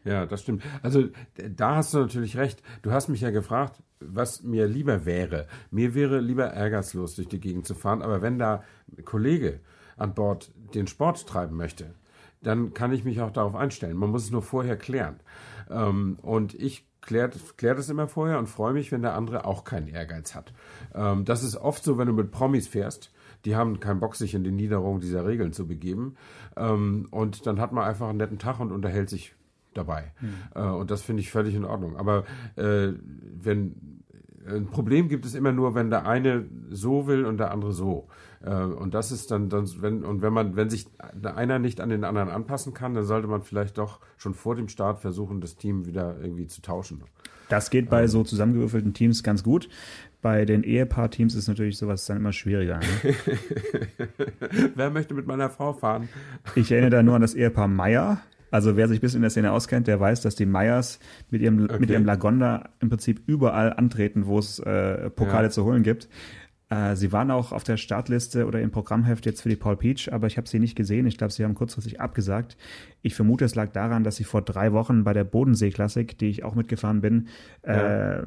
[0.03, 0.63] Ja, das stimmt.
[0.81, 2.61] Also da hast du natürlich recht.
[2.81, 5.47] Du hast mich ja gefragt, was mir lieber wäre.
[5.71, 8.63] Mir wäre lieber ärgerslos durch die Gegend zu fahren, aber wenn da
[8.97, 9.59] ein Kollege
[9.97, 11.93] an Bord den Sport treiben möchte,
[12.41, 13.97] dann kann ich mich auch darauf einstellen.
[13.97, 15.19] Man muss es nur vorher klären.
[15.69, 19.65] Ähm, und ich kläre klär das immer vorher und freue mich, wenn der andere auch
[19.65, 20.53] keinen Ehrgeiz hat.
[20.93, 23.11] Ähm, das ist oft so, wenn du mit Promis fährst
[23.45, 26.15] die haben keinen Bock, sich in die Niederung dieser Regeln zu begeben.
[26.55, 29.35] Ähm, und dann hat man einfach einen netten Tag und unterhält sich
[29.73, 30.11] dabei.
[30.21, 30.33] Mhm.
[30.55, 31.95] Äh, und das finde ich völlig in Ordnung.
[31.97, 32.25] Aber
[32.55, 32.93] äh,
[33.41, 33.99] wenn
[34.47, 38.07] ein Problem gibt es immer nur, wenn der eine so will und der andere so.
[38.41, 40.87] Äh, und das ist dann, dann wenn, und wenn man, wenn sich
[41.23, 44.67] einer nicht an den anderen anpassen kann, dann sollte man vielleicht doch schon vor dem
[44.67, 47.03] Start versuchen, das Team wieder irgendwie zu tauschen.
[47.49, 49.69] Das geht bei so zusammengewürfelten Teams ganz gut.
[50.21, 52.79] Bei den Ehepaar-Teams ist natürlich sowas dann immer schwieriger.
[52.79, 53.15] Ne?
[54.75, 56.09] Wer möchte mit meiner Frau fahren?
[56.55, 58.21] Ich erinnere da nur an das Ehepaar Meier.
[58.51, 61.41] Also wer sich ein bisschen in der Szene auskennt, der weiß, dass die Meyers mit
[61.41, 61.77] ihrem, okay.
[61.79, 65.51] mit ihrem Lagonda im Prinzip überall antreten, wo es äh, Pokale ja.
[65.51, 66.09] zu holen gibt.
[66.69, 70.13] Äh, sie waren auch auf der Startliste oder im Programmheft jetzt für die Paul Peach,
[70.13, 71.07] aber ich habe sie nicht gesehen.
[71.07, 72.57] Ich glaube, sie haben kurzfristig abgesagt.
[73.01, 76.43] Ich vermute, es lag daran, dass sie vor drei Wochen bei der Bodensee-Klassik, die ich
[76.43, 77.27] auch mitgefahren bin,
[77.65, 78.19] ja.
[78.19, 78.25] äh,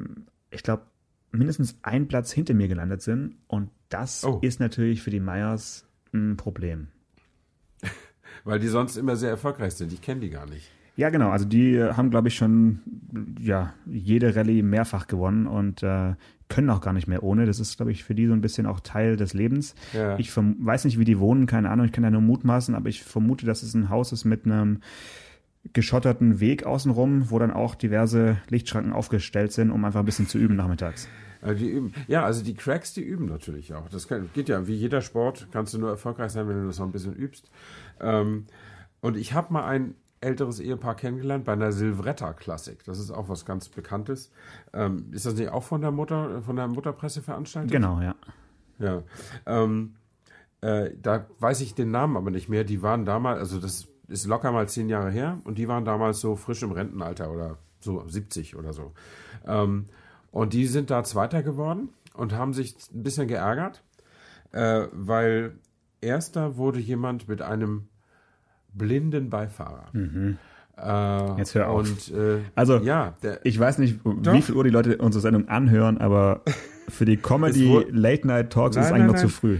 [0.51, 0.83] ich glaube,
[1.31, 3.35] mindestens ein Platz hinter mir gelandet sind.
[3.47, 4.39] Und das oh.
[4.41, 6.89] ist natürlich für die Meyers ein Problem.
[8.43, 9.93] Weil die sonst immer sehr erfolgreich sind.
[9.93, 10.69] Ich kenne die gar nicht.
[10.95, 11.31] Ja, genau.
[11.31, 12.79] Also die haben, glaube ich, schon
[13.39, 16.13] ja, jede Rallye mehrfach gewonnen und äh,
[16.53, 17.47] können auch gar nicht mehr ohne.
[17.47, 19.73] Das ist, glaube ich, für die so ein bisschen auch Teil des Lebens.
[19.91, 20.19] Ja.
[20.19, 23.03] Ich weiß nicht, wie die wohnen, keine Ahnung, ich kann ja nur mutmaßen, aber ich
[23.03, 24.81] vermute, dass es ein Haus ist mit einem
[25.71, 30.37] geschotterten Weg außenrum, wo dann auch diverse Lichtschranken aufgestellt sind, um einfach ein bisschen zu
[30.37, 31.07] üben nachmittags.
[31.43, 31.93] Die üben.
[32.07, 33.89] Ja, also die Cracks, die üben natürlich auch.
[33.89, 36.79] Das kann, geht ja, wie jeder Sport, kannst du nur erfolgreich sein, wenn du das
[36.79, 37.49] noch ein bisschen übst.
[37.99, 38.45] Ähm,
[39.01, 42.83] und ich habe mal ein älteres Ehepaar kennengelernt bei einer Silvretta-Klassik.
[42.85, 44.31] Das ist auch was ganz Bekanntes.
[44.73, 47.71] Ähm, ist das nicht auch von der Mutter, von der Mutterpresse veranstaltet?
[47.71, 48.15] Genau, ja.
[48.79, 49.03] Ja.
[49.45, 49.95] Ähm,
[50.61, 52.63] äh, da weiß ich den Namen aber nicht mehr.
[52.63, 56.19] Die waren damals, also das ist locker mal zehn Jahre her und die waren damals
[56.19, 58.93] so frisch im Rentenalter oder so 70 oder so.
[59.45, 59.87] Ähm,
[60.31, 63.83] und die sind da Zweiter geworden und haben sich ein bisschen geärgert,
[64.51, 65.57] äh, weil
[66.01, 67.87] erster wurde jemand mit einem
[68.73, 69.87] blinden Beifahrer.
[69.93, 70.37] Mhm.
[70.77, 71.81] Äh, Jetzt hör auf.
[71.81, 74.33] Und, äh, also, ja, der, ich weiß nicht, doch.
[74.33, 76.41] wie viel Uhr die Leute unsere Sendung anhören, aber
[76.89, 79.59] für die Comedy Late Night Talks nein, ist es eigentlich noch zu früh.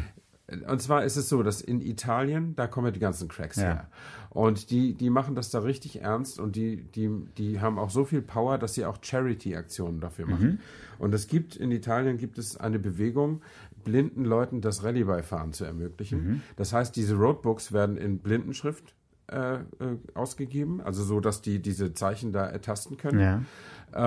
[0.68, 3.64] Und zwar ist es so, dass in Italien, da kommen die ganzen Cracks ja.
[3.64, 3.88] her.
[4.30, 8.04] Und die, die machen das da richtig ernst und die, die, die haben auch so
[8.04, 10.48] viel Power, dass sie auch Charity-Aktionen dafür machen.
[10.48, 10.60] Mhm.
[11.00, 13.42] Und es gibt, in Italien gibt es eine Bewegung,
[13.84, 16.28] blinden Leuten das Rallye-Beifahren zu ermöglichen.
[16.28, 16.42] Mhm.
[16.56, 18.96] Das heißt, diese Roadbooks werden in Blindenschrift
[19.34, 23.20] äh, äh, ausgegeben, also so, dass die diese Zeichen da ertasten können.
[23.20, 23.42] Ja.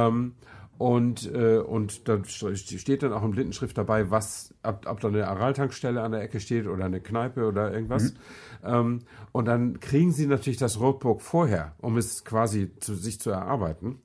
[0.08, 0.34] Ähm,
[0.78, 5.26] und, äh, und da steht dann auch in Blindenschrift dabei, was, ob, ob da eine
[5.26, 8.12] Araltankstelle an der Ecke steht oder eine Kneipe oder irgendwas.
[8.12, 8.18] Mhm.
[8.62, 8.98] Ähm,
[9.32, 14.02] und dann kriegen sie natürlich das Roadbook vorher, um es quasi zu sich zu erarbeiten.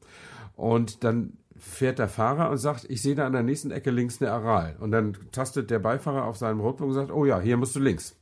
[0.56, 4.22] Und dann fährt der Fahrer und sagt, ich sehe da an der nächsten Ecke links
[4.22, 4.78] eine Aral.
[4.80, 7.80] Und dann tastet der Beifahrer auf seinem Roadbook und sagt, oh ja, hier musst du
[7.80, 8.16] links.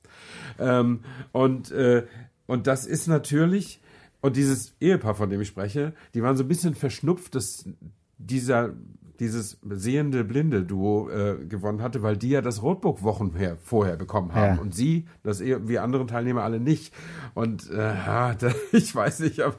[0.58, 2.06] Ähm, und, äh,
[2.50, 3.80] und das ist natürlich,
[4.22, 7.70] und dieses Ehepaar, von dem ich spreche, die waren so ein bisschen verschnupft, dass
[8.18, 8.74] dieser
[9.20, 13.98] dieses sehende blinde Duo äh, gewonnen hatte, weil die ja das Rotbook Wochen her, vorher
[13.98, 14.62] bekommen haben ja.
[14.62, 16.94] und sie, das eher wie andere Teilnehmer alle nicht.
[17.34, 18.36] Und äh, da,
[18.72, 19.58] ich weiß nicht, ob,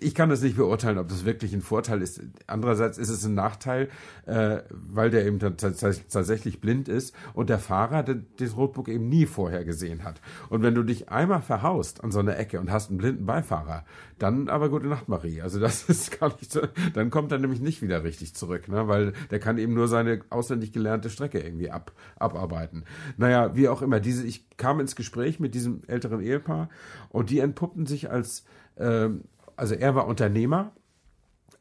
[0.00, 2.20] ich kann das nicht beurteilen, ob das wirklich ein Vorteil ist.
[2.46, 3.88] Andererseits ist es ein Nachteil,
[4.26, 9.64] äh, weil der eben tatsächlich blind ist und der Fahrer das Rotbook eben nie vorher
[9.64, 10.20] gesehen hat.
[10.50, 13.84] Und wenn du dich einmal verhaust an so einer Ecke und hast einen blinden Beifahrer,
[14.18, 15.40] dann aber gute Nacht, Marie.
[15.42, 16.60] Also das ist gar nicht so,
[16.94, 18.88] dann kommt er nämlich nicht wieder richtig zurück, ne?
[18.88, 22.84] weil der kann eben nur seine auswendig gelernte Strecke irgendwie ab, abarbeiten.
[23.16, 26.68] Naja, wie auch immer, diese, ich kam ins Gespräch mit diesem älteren Ehepaar
[27.10, 28.44] und die entpuppten sich als,
[28.76, 29.24] ähm,
[29.56, 30.72] also er war Unternehmer,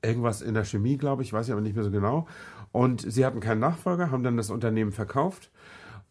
[0.02, 2.28] irgendwas in der Chemie, glaube ich, weiß ich aber nicht mehr so genau.
[2.72, 5.52] Und sie hatten keinen Nachfolger, haben dann das Unternehmen verkauft.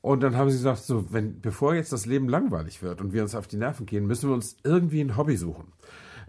[0.01, 3.23] Und dann haben sie gesagt, so, wenn, bevor jetzt das Leben langweilig wird und wir
[3.23, 5.73] uns auf die Nerven gehen, müssen wir uns irgendwie ein Hobby suchen.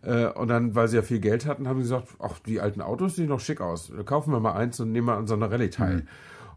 [0.01, 2.81] Äh, und dann, weil sie ja viel Geld hatten, haben sie gesagt, ach, die alten
[2.81, 3.91] Autos sehen doch schick aus.
[4.05, 5.95] Kaufen wir mal eins und nehmen mal an so einer Rallye teil.
[5.97, 6.07] Mhm.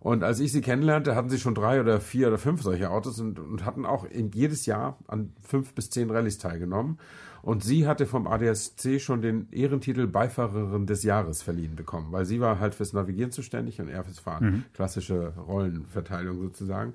[0.00, 3.20] Und als ich sie kennenlernte, hatten sie schon drei oder vier oder fünf solche Autos
[3.20, 6.98] und, und hatten auch in, jedes Jahr an fünf bis zehn Rallyes teilgenommen.
[7.42, 12.40] Und sie hatte vom ADSC schon den Ehrentitel Beifahrerin des Jahres verliehen bekommen, weil sie
[12.40, 14.44] war halt fürs Navigieren zuständig und er fürs Fahren.
[14.44, 14.64] Mhm.
[14.74, 16.92] Klassische Rollenverteilung sozusagen.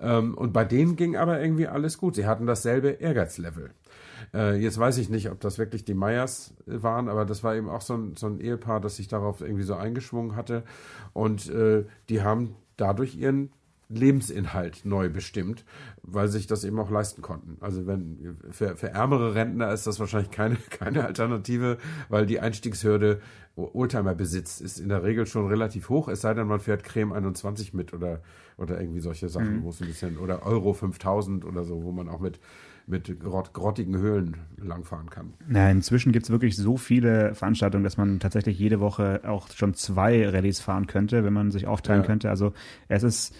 [0.00, 2.14] Ähm, und bei denen ging aber irgendwie alles gut.
[2.14, 3.70] Sie hatten dasselbe Ehrgeizlevel.
[4.34, 7.68] Äh, jetzt weiß ich nicht, ob das wirklich die Meyers waren, aber das war eben
[7.68, 10.64] auch so ein, so ein Ehepaar, das sich darauf irgendwie so eingeschwungen hatte.
[11.12, 13.50] Und äh, die haben dadurch ihren
[13.88, 15.64] Lebensinhalt neu bestimmt,
[16.02, 17.56] weil sich das eben auch leisten konnten.
[17.60, 23.20] Also wenn für, für ärmere Rentner ist das wahrscheinlich keine, keine Alternative, weil die Einstiegshürde
[23.56, 27.12] Oldtimer besitzt, ist in der Regel schon relativ hoch, es sei denn, man fährt Creme
[27.12, 28.20] 21 mit oder,
[28.58, 29.62] oder irgendwie solche Sachen, mhm.
[29.62, 32.38] wo es ein bisschen, oder Euro 5000 oder so, wo man auch mit
[32.88, 35.34] mit grott, grottigen Höhlen langfahren kann.
[35.52, 39.74] Ja, inzwischen gibt es wirklich so viele Veranstaltungen, dass man tatsächlich jede Woche auch schon
[39.74, 42.06] zwei Rallyes fahren könnte, wenn man sich aufteilen ja.
[42.06, 42.30] könnte.
[42.30, 42.52] Also
[42.88, 43.34] es ist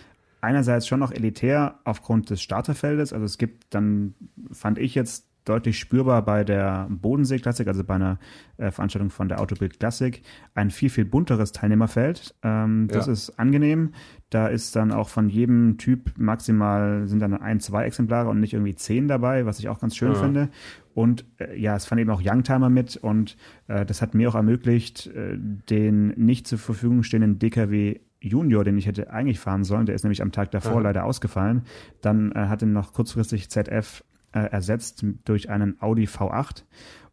[0.47, 3.13] einerseits schon noch elitär aufgrund des Starterfeldes.
[3.13, 4.15] Also es gibt dann,
[4.53, 8.19] fand ich jetzt deutlich spürbar bei der Bodensee Klassik, also bei einer
[8.57, 10.23] äh, Veranstaltung von der Autobild Klassik,
[10.55, 12.35] ein viel, viel bunteres Teilnehmerfeld.
[12.43, 13.13] Ähm, das ja.
[13.13, 13.93] ist angenehm.
[14.31, 18.55] Da ist dann auch von jedem Typ maximal sind dann ein, zwei Exemplare und nicht
[18.55, 20.19] irgendwie zehn dabei, was ich auch ganz schön ja.
[20.19, 20.49] finde.
[20.95, 23.37] Und äh, ja, es fand eben auch Youngtimer mit und
[23.69, 28.79] äh, das hat mir auch ermöglicht, äh, den nicht zur Verfügung stehenden DKW Junior, den
[28.79, 30.81] ich hätte eigentlich fahren sollen, der ist nämlich am Tag davor ja.
[30.81, 31.63] leider ausgefallen.
[32.01, 36.65] Dann äh, hat ihn noch kurzfristig ZF äh, ersetzt durch einen Audi V8.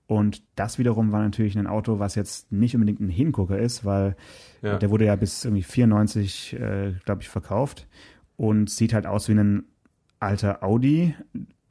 [0.06, 4.16] Und das wiederum war natürlich ein Auto, was jetzt nicht unbedingt ein Hingucker ist, weil
[4.62, 4.78] ja.
[4.78, 7.88] der wurde ja bis irgendwie 94, äh, glaube ich, verkauft
[8.36, 9.64] und sieht halt aus wie ein
[10.20, 11.16] alter Audi,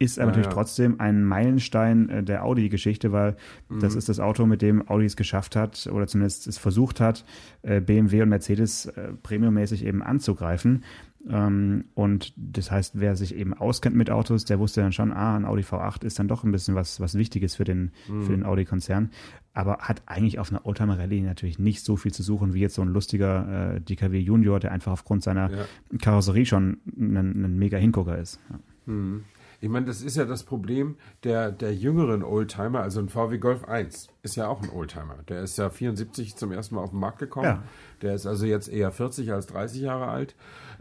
[0.03, 0.53] ist aber ja, natürlich ja.
[0.53, 3.37] trotzdem ein Meilenstein äh, der Audi-Geschichte, weil
[3.69, 3.81] mhm.
[3.81, 7.25] das ist das Auto, mit dem Audi es geschafft hat oder zumindest es versucht hat,
[7.63, 10.83] äh, BMW und Mercedes äh, premiummäßig eben anzugreifen.
[11.29, 15.37] Ähm, und das heißt, wer sich eben auskennt mit Autos, der wusste dann schon, ah,
[15.37, 18.23] ein Audi V8 ist dann doch ein bisschen was, was Wichtiges für den, mhm.
[18.25, 19.11] für den Audi-Konzern.
[19.55, 22.75] Aber hat eigentlich auf einer Oldtimer Rallye natürlich nicht so viel zu suchen wie jetzt
[22.75, 25.65] so ein lustiger äh, DKW Junior, der einfach aufgrund seiner ja.
[26.01, 28.41] Karosserie schon ein, ein mega Hingucker ist.
[28.51, 28.59] Ja.
[28.87, 29.25] Mhm.
[29.63, 32.81] Ich meine, das ist ja das Problem der, der jüngeren Oldtimer.
[32.81, 35.19] Also ein VW Golf 1 ist ja auch ein Oldtimer.
[35.29, 37.47] Der ist ja 74 zum ersten Mal auf den Markt gekommen.
[37.47, 37.63] Ja.
[38.03, 40.35] Der ist also jetzt eher 40 als 30 Jahre alt.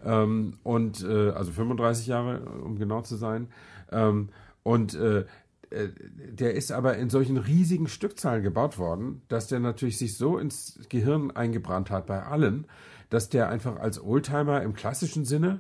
[0.04, 3.50] Ähm, und äh, also 35 Jahre, um genau zu sein.
[3.92, 4.30] Ähm,
[4.64, 5.26] und äh,
[5.70, 5.90] äh,
[6.32, 10.80] der ist aber in solchen riesigen Stückzahlen gebaut worden, dass der natürlich sich so ins
[10.90, 12.66] Gehirn eingebrannt hat bei allen,
[13.12, 15.60] dass der einfach als Oldtimer im klassischen Sinne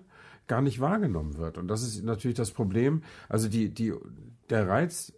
[0.51, 1.57] gar nicht wahrgenommen wird.
[1.57, 3.03] Und das ist natürlich das Problem.
[3.29, 3.93] Also die, die,
[4.49, 5.13] der Reiz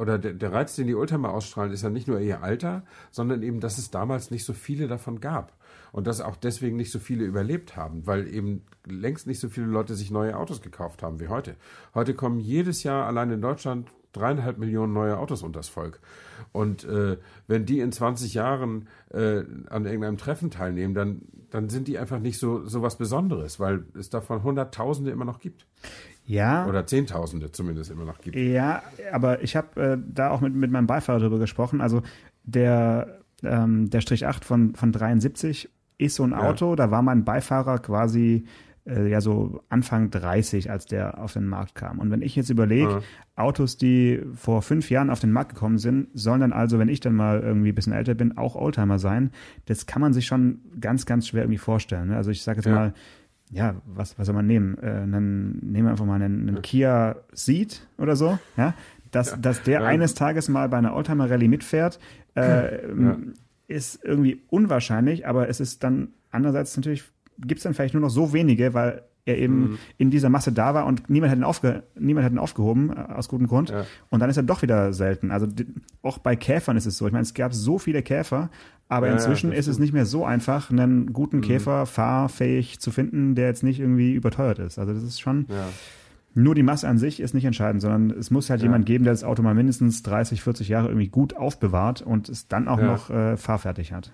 [0.00, 3.42] oder der, der Reiz, den die Oldtimer ausstrahlen, ist ja nicht nur ihr Alter, sondern
[3.42, 5.52] eben, dass es damals nicht so viele davon gab.
[5.92, 9.66] Und dass auch deswegen nicht so viele überlebt haben, weil eben längst nicht so viele
[9.66, 11.56] Leute sich neue Autos gekauft haben wie heute.
[11.94, 16.00] Heute kommen jedes Jahr allein in Deutschland dreieinhalb Millionen neue Autos unters Volk.
[16.52, 21.88] Und äh, wenn die in 20 Jahren äh, an irgendeinem Treffen teilnehmen, dann, dann sind
[21.88, 25.66] die einfach nicht so, so was Besonderes, weil es davon Hunderttausende immer noch gibt.
[26.26, 26.66] Ja.
[26.66, 28.36] Oder Zehntausende zumindest immer noch gibt.
[28.36, 31.80] Ja, aber ich habe äh, da auch mit, mit meinem Beifahrer darüber gesprochen.
[31.80, 32.02] Also
[32.42, 36.76] der, ähm, der Strich 8 von, von 73 ist so ein Auto, ja.
[36.76, 38.44] da war mein Beifahrer quasi
[38.86, 41.98] äh, ja so Anfang 30, als der auf den Markt kam.
[41.98, 43.00] Und wenn ich jetzt überlege, ja.
[43.34, 47.00] Autos, die vor fünf Jahren auf den Markt gekommen sind, sollen dann also, wenn ich
[47.00, 49.30] dann mal irgendwie ein bisschen älter bin, auch Oldtimer sein.
[49.66, 52.08] Das kann man sich schon ganz, ganz schwer irgendwie vorstellen.
[52.08, 52.16] Ne?
[52.16, 52.74] Also ich sage jetzt ja.
[52.74, 52.94] mal,
[53.50, 54.76] ja, was, was soll man nehmen?
[54.78, 58.74] Äh, dann nehmen wir einfach mal einen, einen Kia Ceed oder so, ja.
[59.12, 59.36] Dass, ja.
[59.36, 59.86] dass der ja.
[59.86, 62.00] eines Tages mal bei einer Oldtimer Rallye mitfährt,
[62.34, 62.78] äh,
[63.68, 67.04] ist irgendwie unwahrscheinlich, aber es ist dann andererseits natürlich
[67.38, 69.78] gibt es dann vielleicht nur noch so wenige, weil er eben mhm.
[69.98, 73.12] in dieser Masse da war und niemand hat ihn, aufge, niemand hat ihn aufgehoben, äh,
[73.12, 73.70] aus gutem Grund.
[73.70, 73.84] Ja.
[74.08, 75.30] Und dann ist er doch wieder selten.
[75.30, 75.48] Also
[76.02, 77.06] auch bei Käfern ist es so.
[77.06, 78.50] Ich meine, es gab so viele Käfer,
[78.88, 81.42] aber ja, inzwischen ist es nicht mehr so einfach, einen guten mhm.
[81.42, 84.78] Käfer fahrfähig zu finden, der jetzt nicht irgendwie überteuert ist.
[84.78, 85.46] Also das ist schon.
[85.48, 85.68] Ja.
[86.38, 89.14] Nur die Masse an sich ist nicht entscheidend, sondern es muss halt jemand geben, der
[89.14, 93.08] das Auto mal mindestens 30, 40 Jahre irgendwie gut aufbewahrt und es dann auch noch
[93.08, 94.12] äh, fahrfertig hat.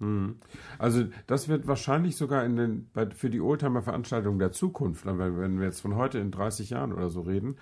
[0.00, 0.36] Mhm.
[0.78, 5.58] Also das wird wahrscheinlich sogar in den, bei, für die Oldtimer-Veranstaltungen der Zukunft, wenn, wenn
[5.58, 7.56] wir jetzt von heute in 30 Jahren oder so reden,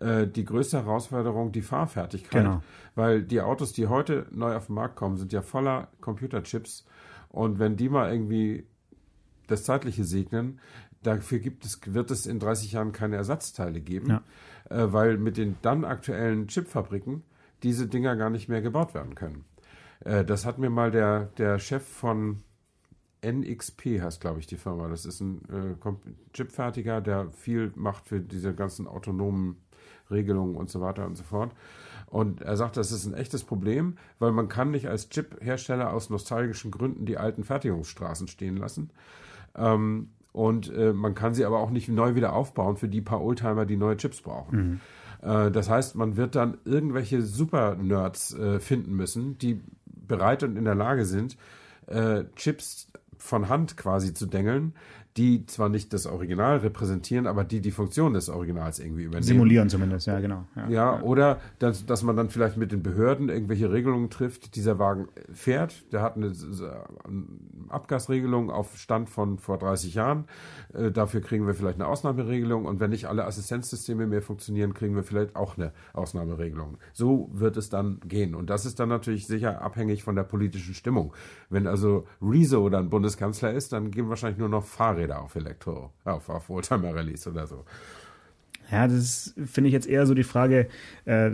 [0.00, 2.44] äh, die größte Herausforderung die Fahrfertigkeit.
[2.44, 2.62] Genau.
[2.94, 6.86] Weil die Autos, die heute neu auf den Markt kommen, sind ja voller Computerchips.
[7.28, 8.66] Und wenn die mal irgendwie
[9.46, 10.60] das Zeitliche segnen,
[11.02, 14.22] dafür gibt es, wird es in 30 Jahren keine Ersatzteile geben, ja.
[14.70, 17.22] äh, weil mit den dann aktuellen Chipfabriken
[17.62, 19.44] diese Dinger gar nicht mehr gebaut werden können.
[20.04, 22.42] Äh, das hat mir mal der, der Chef von
[23.24, 24.88] NXP heißt, glaube ich, die Firma.
[24.88, 25.92] Das ist ein äh,
[26.32, 29.56] Chipfertiger, der viel macht für diese ganzen autonomen
[30.10, 31.52] Regelungen und so weiter und so fort.
[32.06, 36.10] Und er sagt, das ist ein echtes Problem, weil man kann nicht als Chip-Hersteller aus
[36.10, 38.90] nostalgischen Gründen die alten Fertigungsstraßen stehen lassen.
[39.56, 43.22] Ähm, und äh, man kann sie aber auch nicht neu wieder aufbauen für die paar
[43.22, 44.58] Oldtimer, die neue Chips brauchen.
[44.58, 44.80] Mhm.
[45.22, 49.60] Äh, das heißt, man wird dann irgendwelche Super-Nerds äh, finden müssen, die
[50.06, 51.36] bereit und in der Lage sind,
[51.86, 52.88] äh, Chips
[53.18, 54.74] von Hand quasi zu dengeln,
[55.16, 59.22] die zwar nicht das Original repräsentieren, aber die die Funktion des Originals irgendwie übernehmen.
[59.24, 60.46] Simulieren zumindest, ja, genau.
[60.56, 61.02] Ja, ja, ja.
[61.02, 64.56] oder dass, dass man dann vielleicht mit den Behörden irgendwelche Regelungen trifft.
[64.56, 66.32] Dieser Wagen fährt, der hat eine,
[67.68, 70.24] Abgasregelung auf Stand von vor 30 Jahren.
[70.72, 74.94] Äh, dafür kriegen wir vielleicht eine Ausnahmeregelung und wenn nicht alle Assistenzsysteme mehr funktionieren, kriegen
[74.94, 76.78] wir vielleicht auch eine Ausnahmeregelung.
[76.92, 78.34] So wird es dann gehen.
[78.34, 81.12] Und das ist dann natürlich sicher abhängig von der politischen Stimmung.
[81.50, 86.28] Wenn also Rezo dann Bundeskanzler ist, dann gehen wahrscheinlich nur noch Fahrräder auf Elektro, auf,
[86.28, 87.64] auf Oldtimer-Rallyes oder so.
[88.70, 90.68] Ja, das finde ich jetzt eher so die Frage,
[91.04, 91.30] äh,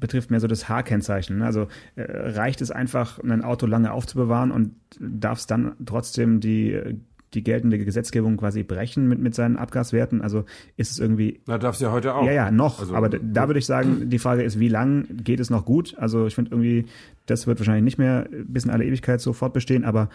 [0.00, 1.38] betrifft mehr so das H-Kennzeichen.
[1.38, 1.46] Ne?
[1.46, 6.98] Also äh, reicht es einfach, ein Auto lange aufzubewahren und darf es dann trotzdem die
[7.34, 10.22] die geltende Gesetzgebung quasi brechen mit, mit seinen Abgaswerten?
[10.22, 10.44] Also
[10.76, 11.40] ist es irgendwie.
[11.46, 12.24] Na, darf es ja heute auch.
[12.24, 12.80] Ja, ja, noch.
[12.80, 15.96] Also, aber da würde ich sagen, die Frage ist, wie lang geht es noch gut?
[15.98, 16.86] Also ich finde irgendwie,
[17.26, 20.08] das wird wahrscheinlich nicht mehr bis in alle Ewigkeit so fortbestehen, aber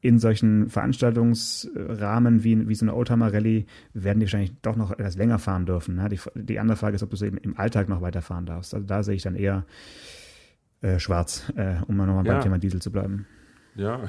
[0.00, 5.38] in solchen Veranstaltungsrahmen wie, wie so eine Oldtimer-Rallye werden die wahrscheinlich doch noch etwas länger
[5.38, 5.96] fahren dürfen.
[5.96, 6.08] Ne?
[6.08, 8.74] Die, die andere Frage ist, ob du eben im Alltag noch weiterfahren darfst.
[8.74, 9.66] Also da sehe ich dann eher
[10.80, 12.34] äh, schwarz, äh, um mal nochmal ja.
[12.34, 13.26] beim Thema Diesel zu bleiben.
[13.76, 14.00] Ja,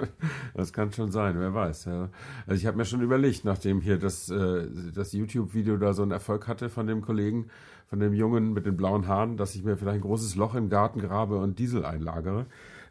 [0.54, 1.84] das kann schon sein, wer weiß.
[1.86, 2.08] Ja.
[2.46, 6.12] Also ich habe mir schon überlegt, nachdem hier das, äh, das YouTube-Video da so einen
[6.12, 7.48] Erfolg hatte von dem Kollegen,
[7.88, 10.70] von dem Jungen mit den blauen Haaren, dass ich mir vielleicht ein großes Loch im
[10.70, 12.46] Garten grabe und Diesel einlagere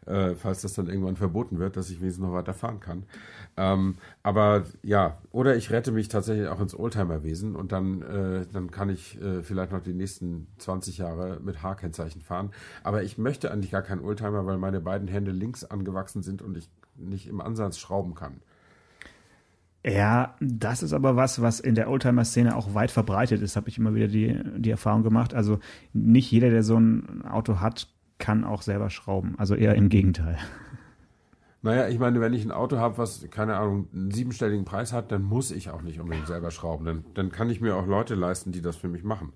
[0.06, 3.04] äh, falls das dann irgendwann verboten wird, dass ich wenigstens noch weiter fahren kann.
[3.56, 8.70] Ähm, aber ja, oder ich rette mich tatsächlich auch ins Oldtimerwesen und dann, äh, dann
[8.70, 12.50] kann ich äh, vielleicht noch die nächsten 20 Jahre mit H-Kennzeichen fahren.
[12.82, 16.56] Aber ich möchte eigentlich gar keinen Oldtimer, weil meine beiden Hände links angewachsen sind und
[16.56, 18.40] ich nicht im Ansatz schrauben kann.
[19.84, 23.78] Ja, das ist aber was, was in der Oldtimer-Szene auch weit verbreitet ist, habe ich
[23.78, 25.34] immer wieder die, die Erfahrung gemacht.
[25.34, 25.58] Also
[25.92, 27.88] nicht jeder, der so ein Auto hat,
[28.22, 29.34] kann auch selber schrauben.
[29.36, 30.38] Also eher im Gegenteil.
[31.60, 35.10] Naja, ich meine, wenn ich ein Auto habe, was, keine Ahnung, einen siebenstelligen Preis hat,
[35.10, 36.84] dann muss ich auch nicht unbedingt selber schrauben.
[36.84, 39.32] Dann, dann kann ich mir auch Leute leisten, die das für mich machen.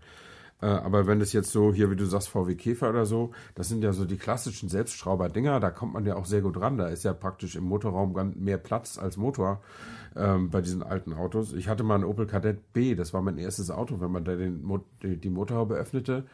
[0.63, 3.69] Äh, aber wenn es jetzt so, hier wie du sagst, VW Käfer oder so, das
[3.69, 6.79] sind ja so die klassischen Selbstschrauber-Dinger, da kommt man ja auch sehr gut ran.
[6.79, 9.63] Da ist ja praktisch im Motorraum mehr Platz als Motor
[10.15, 11.53] ähm, bei diesen alten Autos.
[11.53, 14.01] Ich hatte mal ein Opel Kadett B, das war mein erstes Auto.
[14.01, 14.65] Wenn man da den,
[15.03, 16.25] die, die Motorhaube öffnete,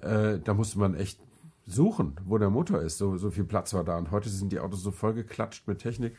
[0.00, 1.20] äh, da musste man echt
[1.66, 2.98] suchen, wo der Motor ist.
[2.98, 3.96] So, so viel Platz war da.
[3.98, 6.16] Und heute sind die Autos so vollgeklatscht mit Technik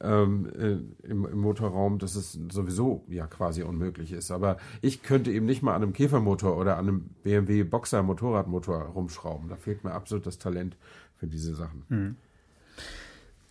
[0.00, 4.30] ähm, äh, im, im, Motorraum, dass es sowieso ja quasi unmöglich ist.
[4.30, 8.82] Aber ich könnte eben nicht mal an einem Käfermotor oder an einem BMW Boxer Motorradmotor
[8.82, 9.48] rumschrauben.
[9.48, 10.76] Da fehlt mir absolut das Talent
[11.16, 11.84] für diese Sachen.
[11.88, 12.16] Mhm.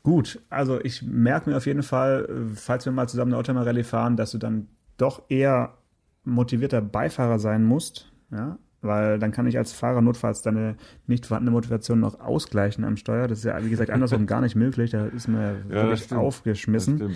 [0.04, 3.86] Gut, also ich merke mir auf jeden Fall, falls wir mal zusammen eine Oldtimer Rallye
[3.86, 4.68] fahren, dass du dann
[4.98, 5.78] doch eher
[6.26, 10.76] motivierter Beifahrer sein musst, ja, weil dann kann ich als Fahrer notfalls deine
[11.08, 13.28] nicht vorhandene Motivation noch ausgleichen am Steuer.
[13.28, 14.92] Das ist ja, wie gesagt, andersrum gar nicht möglich.
[14.92, 17.16] Da ist mir ja, wirklich aufgeschmissen.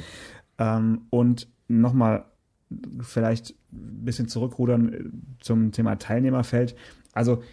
[0.58, 2.25] Ähm, und nochmal
[3.01, 6.75] vielleicht ein bisschen zurückrudern zum Thema Teilnehmerfeld.
[7.13, 7.43] Also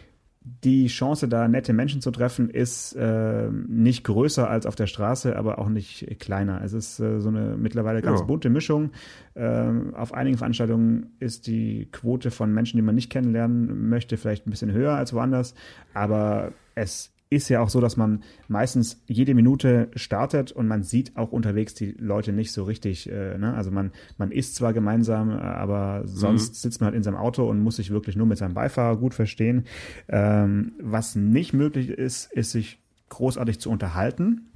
[0.45, 5.37] die Chance, da nette Menschen zu treffen, ist äh, nicht größer als auf der Straße,
[5.37, 6.63] aber auch nicht kleiner.
[6.63, 8.27] Es ist äh, so eine mittlerweile ganz ja.
[8.27, 8.91] bunte Mischung.
[9.35, 14.47] Äh, auf einigen Veranstaltungen ist die Quote von Menschen, die man nicht kennenlernen möchte, vielleicht
[14.47, 15.55] ein bisschen höher als woanders,
[15.95, 21.17] aber es ist ja auch so, dass man meistens jede Minute startet und man sieht
[21.17, 23.11] auch unterwegs die Leute nicht so richtig.
[23.11, 23.55] Äh, ne?
[23.55, 26.55] Also man, man isst zwar gemeinsam, aber sonst mhm.
[26.55, 29.15] sitzt man halt in seinem Auto und muss sich wirklich nur mit seinem Beifahrer gut
[29.15, 29.65] verstehen.
[30.09, 34.53] Ähm, was nicht möglich ist, ist sich großartig zu unterhalten.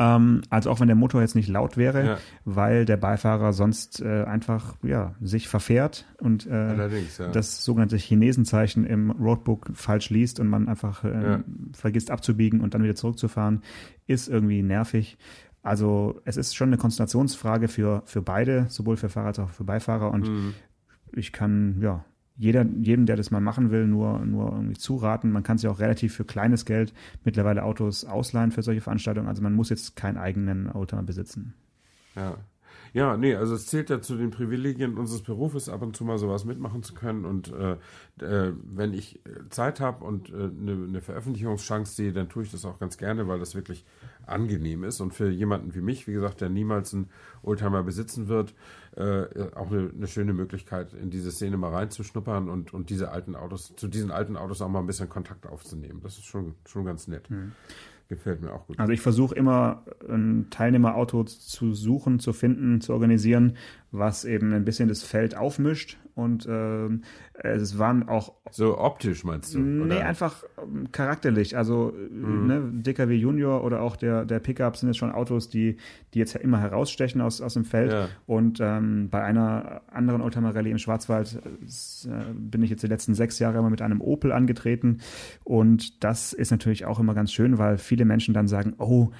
[0.00, 2.18] Ähm, also auch wenn der Motor jetzt nicht laut wäre, ja.
[2.46, 7.28] weil der Beifahrer sonst äh, einfach ja, sich verfährt und äh, ja.
[7.28, 11.44] das sogenannte Chinesenzeichen im Roadbook falsch liest und man einfach äh, ja.
[11.74, 13.62] vergisst abzubiegen und dann wieder zurückzufahren,
[14.06, 15.18] ist irgendwie nervig.
[15.62, 19.64] Also es ist schon eine Konzentrationsfrage für, für beide, sowohl für Fahrer als auch für
[19.64, 20.54] Beifahrer und mhm.
[21.12, 22.06] ich kann ja
[22.40, 25.30] jeder, jedem, der das mal machen will, nur, nur irgendwie zuraten.
[25.30, 29.28] Man kann sich auch relativ für kleines Geld mittlerweile Autos ausleihen für solche Veranstaltungen.
[29.28, 31.52] Also man muss jetzt keinen eigenen Auto besitzen.
[32.16, 32.38] Ja.
[32.92, 36.18] Ja, nee, also es zählt ja zu den Privilegien unseres Berufes, ab und zu mal
[36.18, 37.24] sowas mitmachen zu können.
[37.24, 37.76] Und äh,
[38.24, 42.50] äh, wenn ich Zeit habe und eine äh, ne, ne Veröffentlichungschance sehe, dann tue ich
[42.50, 43.84] das auch ganz gerne, weil das wirklich
[44.26, 45.00] angenehm ist.
[45.00, 47.10] Und für jemanden wie mich, wie gesagt, der niemals einen
[47.42, 48.54] Oldtimer besitzen wird,
[48.96, 53.36] äh, auch eine, eine, schöne Möglichkeit, in diese Szene mal reinzuschnuppern und, und diese alten
[53.36, 56.00] Autos, zu diesen alten Autos auch mal ein bisschen Kontakt aufzunehmen.
[56.02, 57.30] Das ist schon, schon ganz nett.
[57.30, 57.52] Mhm.
[58.10, 58.76] Gefällt mir auch gut.
[58.80, 63.56] Also ich versuche immer ein Teilnehmerauto zu suchen, zu finden, zu organisieren,
[63.92, 66.88] was eben ein bisschen das Feld aufmischt und äh,
[67.42, 68.34] es waren auch.
[68.50, 69.60] So optisch meinst du?
[69.60, 70.06] Nee, oder?
[70.06, 71.56] einfach ähm, charakterlich.
[71.56, 72.46] Also mhm.
[72.46, 75.76] ne, DKW Junior oder auch der, der Pickup sind jetzt schon Autos, die,
[76.12, 77.92] die jetzt immer herausstechen aus, aus dem Feld.
[77.92, 78.08] Ja.
[78.26, 83.14] Und ähm, bei einer anderen Oldtimer Rallye im Schwarzwald äh, bin ich jetzt die letzten
[83.14, 84.98] sechs Jahre immer mit einem Opel angetreten.
[85.44, 89.10] Und das ist natürlich auch immer ganz schön, weil viele Menschen dann sagen, oh,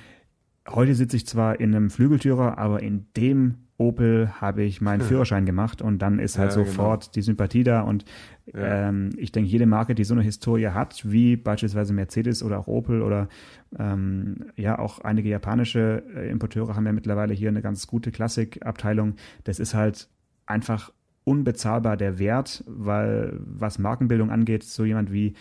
[0.72, 5.46] heute sitze ich zwar in einem Flügeltürer, aber in dem Opel habe ich meinen Führerschein
[5.46, 7.12] gemacht und dann ist halt ja, sofort genau.
[7.14, 8.04] die Sympathie da und
[8.52, 8.88] ja.
[8.88, 12.66] ähm, ich denke, jede Marke, die so eine Historie hat, wie beispielsweise Mercedes oder auch
[12.66, 13.28] Opel oder
[13.78, 19.14] ähm, ja auch einige japanische äh, Importeure haben ja mittlerweile hier eine ganz gute Klassikabteilung.
[19.44, 20.08] Das ist halt
[20.44, 20.92] einfach
[21.24, 25.34] unbezahlbar der Wert, weil was Markenbildung angeht, so jemand wie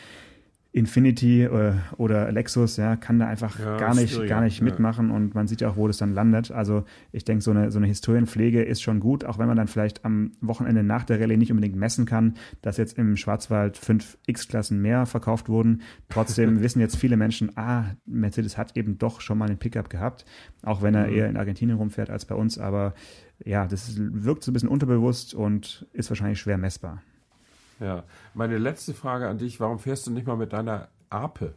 [0.71, 5.33] Infinity äh, oder Lexus, ja, kann da einfach ja, gar nicht, gar nicht mitmachen und
[5.33, 6.51] man sieht ja auch, wo das dann landet.
[6.51, 9.67] Also ich denke, so eine, so eine Historienpflege ist schon gut, auch wenn man dann
[9.67, 14.19] vielleicht am Wochenende nach der Rallye nicht unbedingt messen kann, dass jetzt im Schwarzwald fünf
[14.27, 15.81] X-Klassen mehr verkauft wurden.
[16.07, 20.25] Trotzdem wissen jetzt viele Menschen, ah, Mercedes hat eben doch schon mal einen Pickup gehabt,
[20.61, 21.13] auch wenn er mhm.
[21.13, 22.93] eher in Argentinien rumfährt als bei uns, aber
[23.43, 27.01] ja, das wirkt so ein bisschen unterbewusst und ist wahrscheinlich schwer messbar.
[27.79, 28.03] Ja,
[28.33, 31.53] meine letzte Frage an dich, warum fährst du nicht mal mit deiner Ape?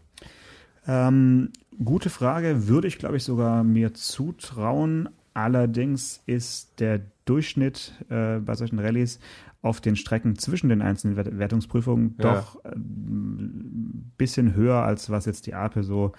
[0.87, 1.51] Ähm,
[1.85, 5.09] gute Frage, würde ich glaube ich sogar mir zutrauen.
[5.35, 9.18] Allerdings ist der Durchschnitt äh, bei solchen Rallyes
[9.62, 12.35] auf den Strecken zwischen den einzelnen Wertungsprüfungen ja.
[12.35, 16.12] doch ein äh, bisschen höher, als was jetzt die Ape so,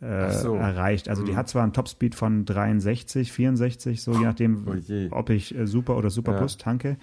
[0.00, 0.54] äh, so.
[0.54, 1.08] erreicht.
[1.10, 1.26] Also mhm.
[1.26, 5.66] die hat zwar einen Topspeed von 63, 64, so je nachdem, oh ob ich äh,
[5.66, 6.38] Super oder Super ja.
[6.38, 6.96] Plus tanke.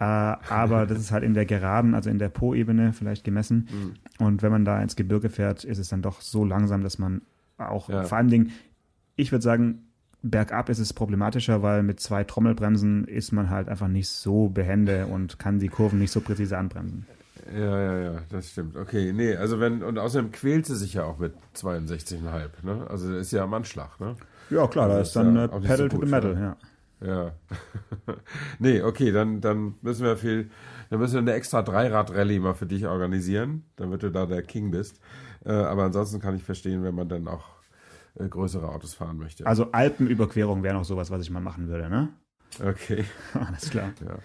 [0.00, 3.68] Äh, aber das ist halt in der Geraden, also in der Po-Ebene vielleicht gemessen.
[3.70, 4.24] Mhm.
[4.24, 7.20] Und wenn man da ins Gebirge fährt, ist es dann doch so langsam, dass man
[7.58, 8.04] auch, ja.
[8.04, 8.52] vor allen Dingen,
[9.16, 9.90] ich würde sagen,
[10.22, 15.06] bergab ist es problematischer, weil mit zwei Trommelbremsen ist man halt einfach nicht so behende
[15.06, 17.06] und kann die Kurven nicht so präzise anbremsen.
[17.54, 18.76] Ja, ja, ja, das stimmt.
[18.76, 22.20] Okay, nee, also wenn, und außerdem quält sie sich ja auch mit 62,5,
[22.62, 22.86] ne?
[22.88, 24.16] Also das ist ja am Anschlag, ne?
[24.48, 26.56] Ja, klar, also da ist dann ja Pedal so to the Metal, ja.
[27.04, 27.32] Ja.
[28.58, 30.50] nee, okay, dann, dann müssen wir viel,
[30.90, 34.70] dann müssen wir eine extra Dreirad-Rallye mal für dich organisieren, damit du da der King
[34.70, 35.00] bist.
[35.44, 37.46] Äh, aber ansonsten kann ich verstehen, wenn man dann auch
[38.16, 39.46] äh, größere Autos fahren möchte.
[39.46, 42.08] Also Alpenüberquerung wäre noch sowas, was ich mal machen würde, ne?
[42.62, 43.04] Okay.
[43.34, 43.92] Alles klar.
[44.04, 44.18] Ja.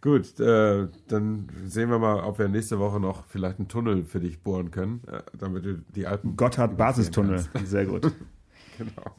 [0.00, 4.20] Gut, äh, dann sehen wir mal, ob wir nächste Woche noch vielleicht einen Tunnel für
[4.20, 6.36] dich bohren können, äh, damit du die Alpen.
[6.36, 7.44] Gotthard-Basistunnel.
[7.64, 8.02] Sehr gut.
[8.78, 9.16] genau.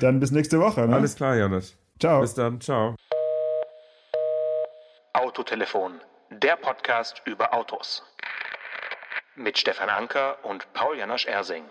[0.00, 0.86] Dann bis nächste Woche.
[0.86, 0.94] Ne?
[0.94, 1.76] Alles klar, Jonas.
[2.02, 2.20] Ciao.
[2.20, 2.60] Bis dann.
[2.60, 2.96] Ciao.
[5.12, 6.00] Autotelefon,
[6.30, 8.02] der Podcast über Autos.
[9.36, 11.64] Mit Stefan Anker und Paul Janosch Ersing.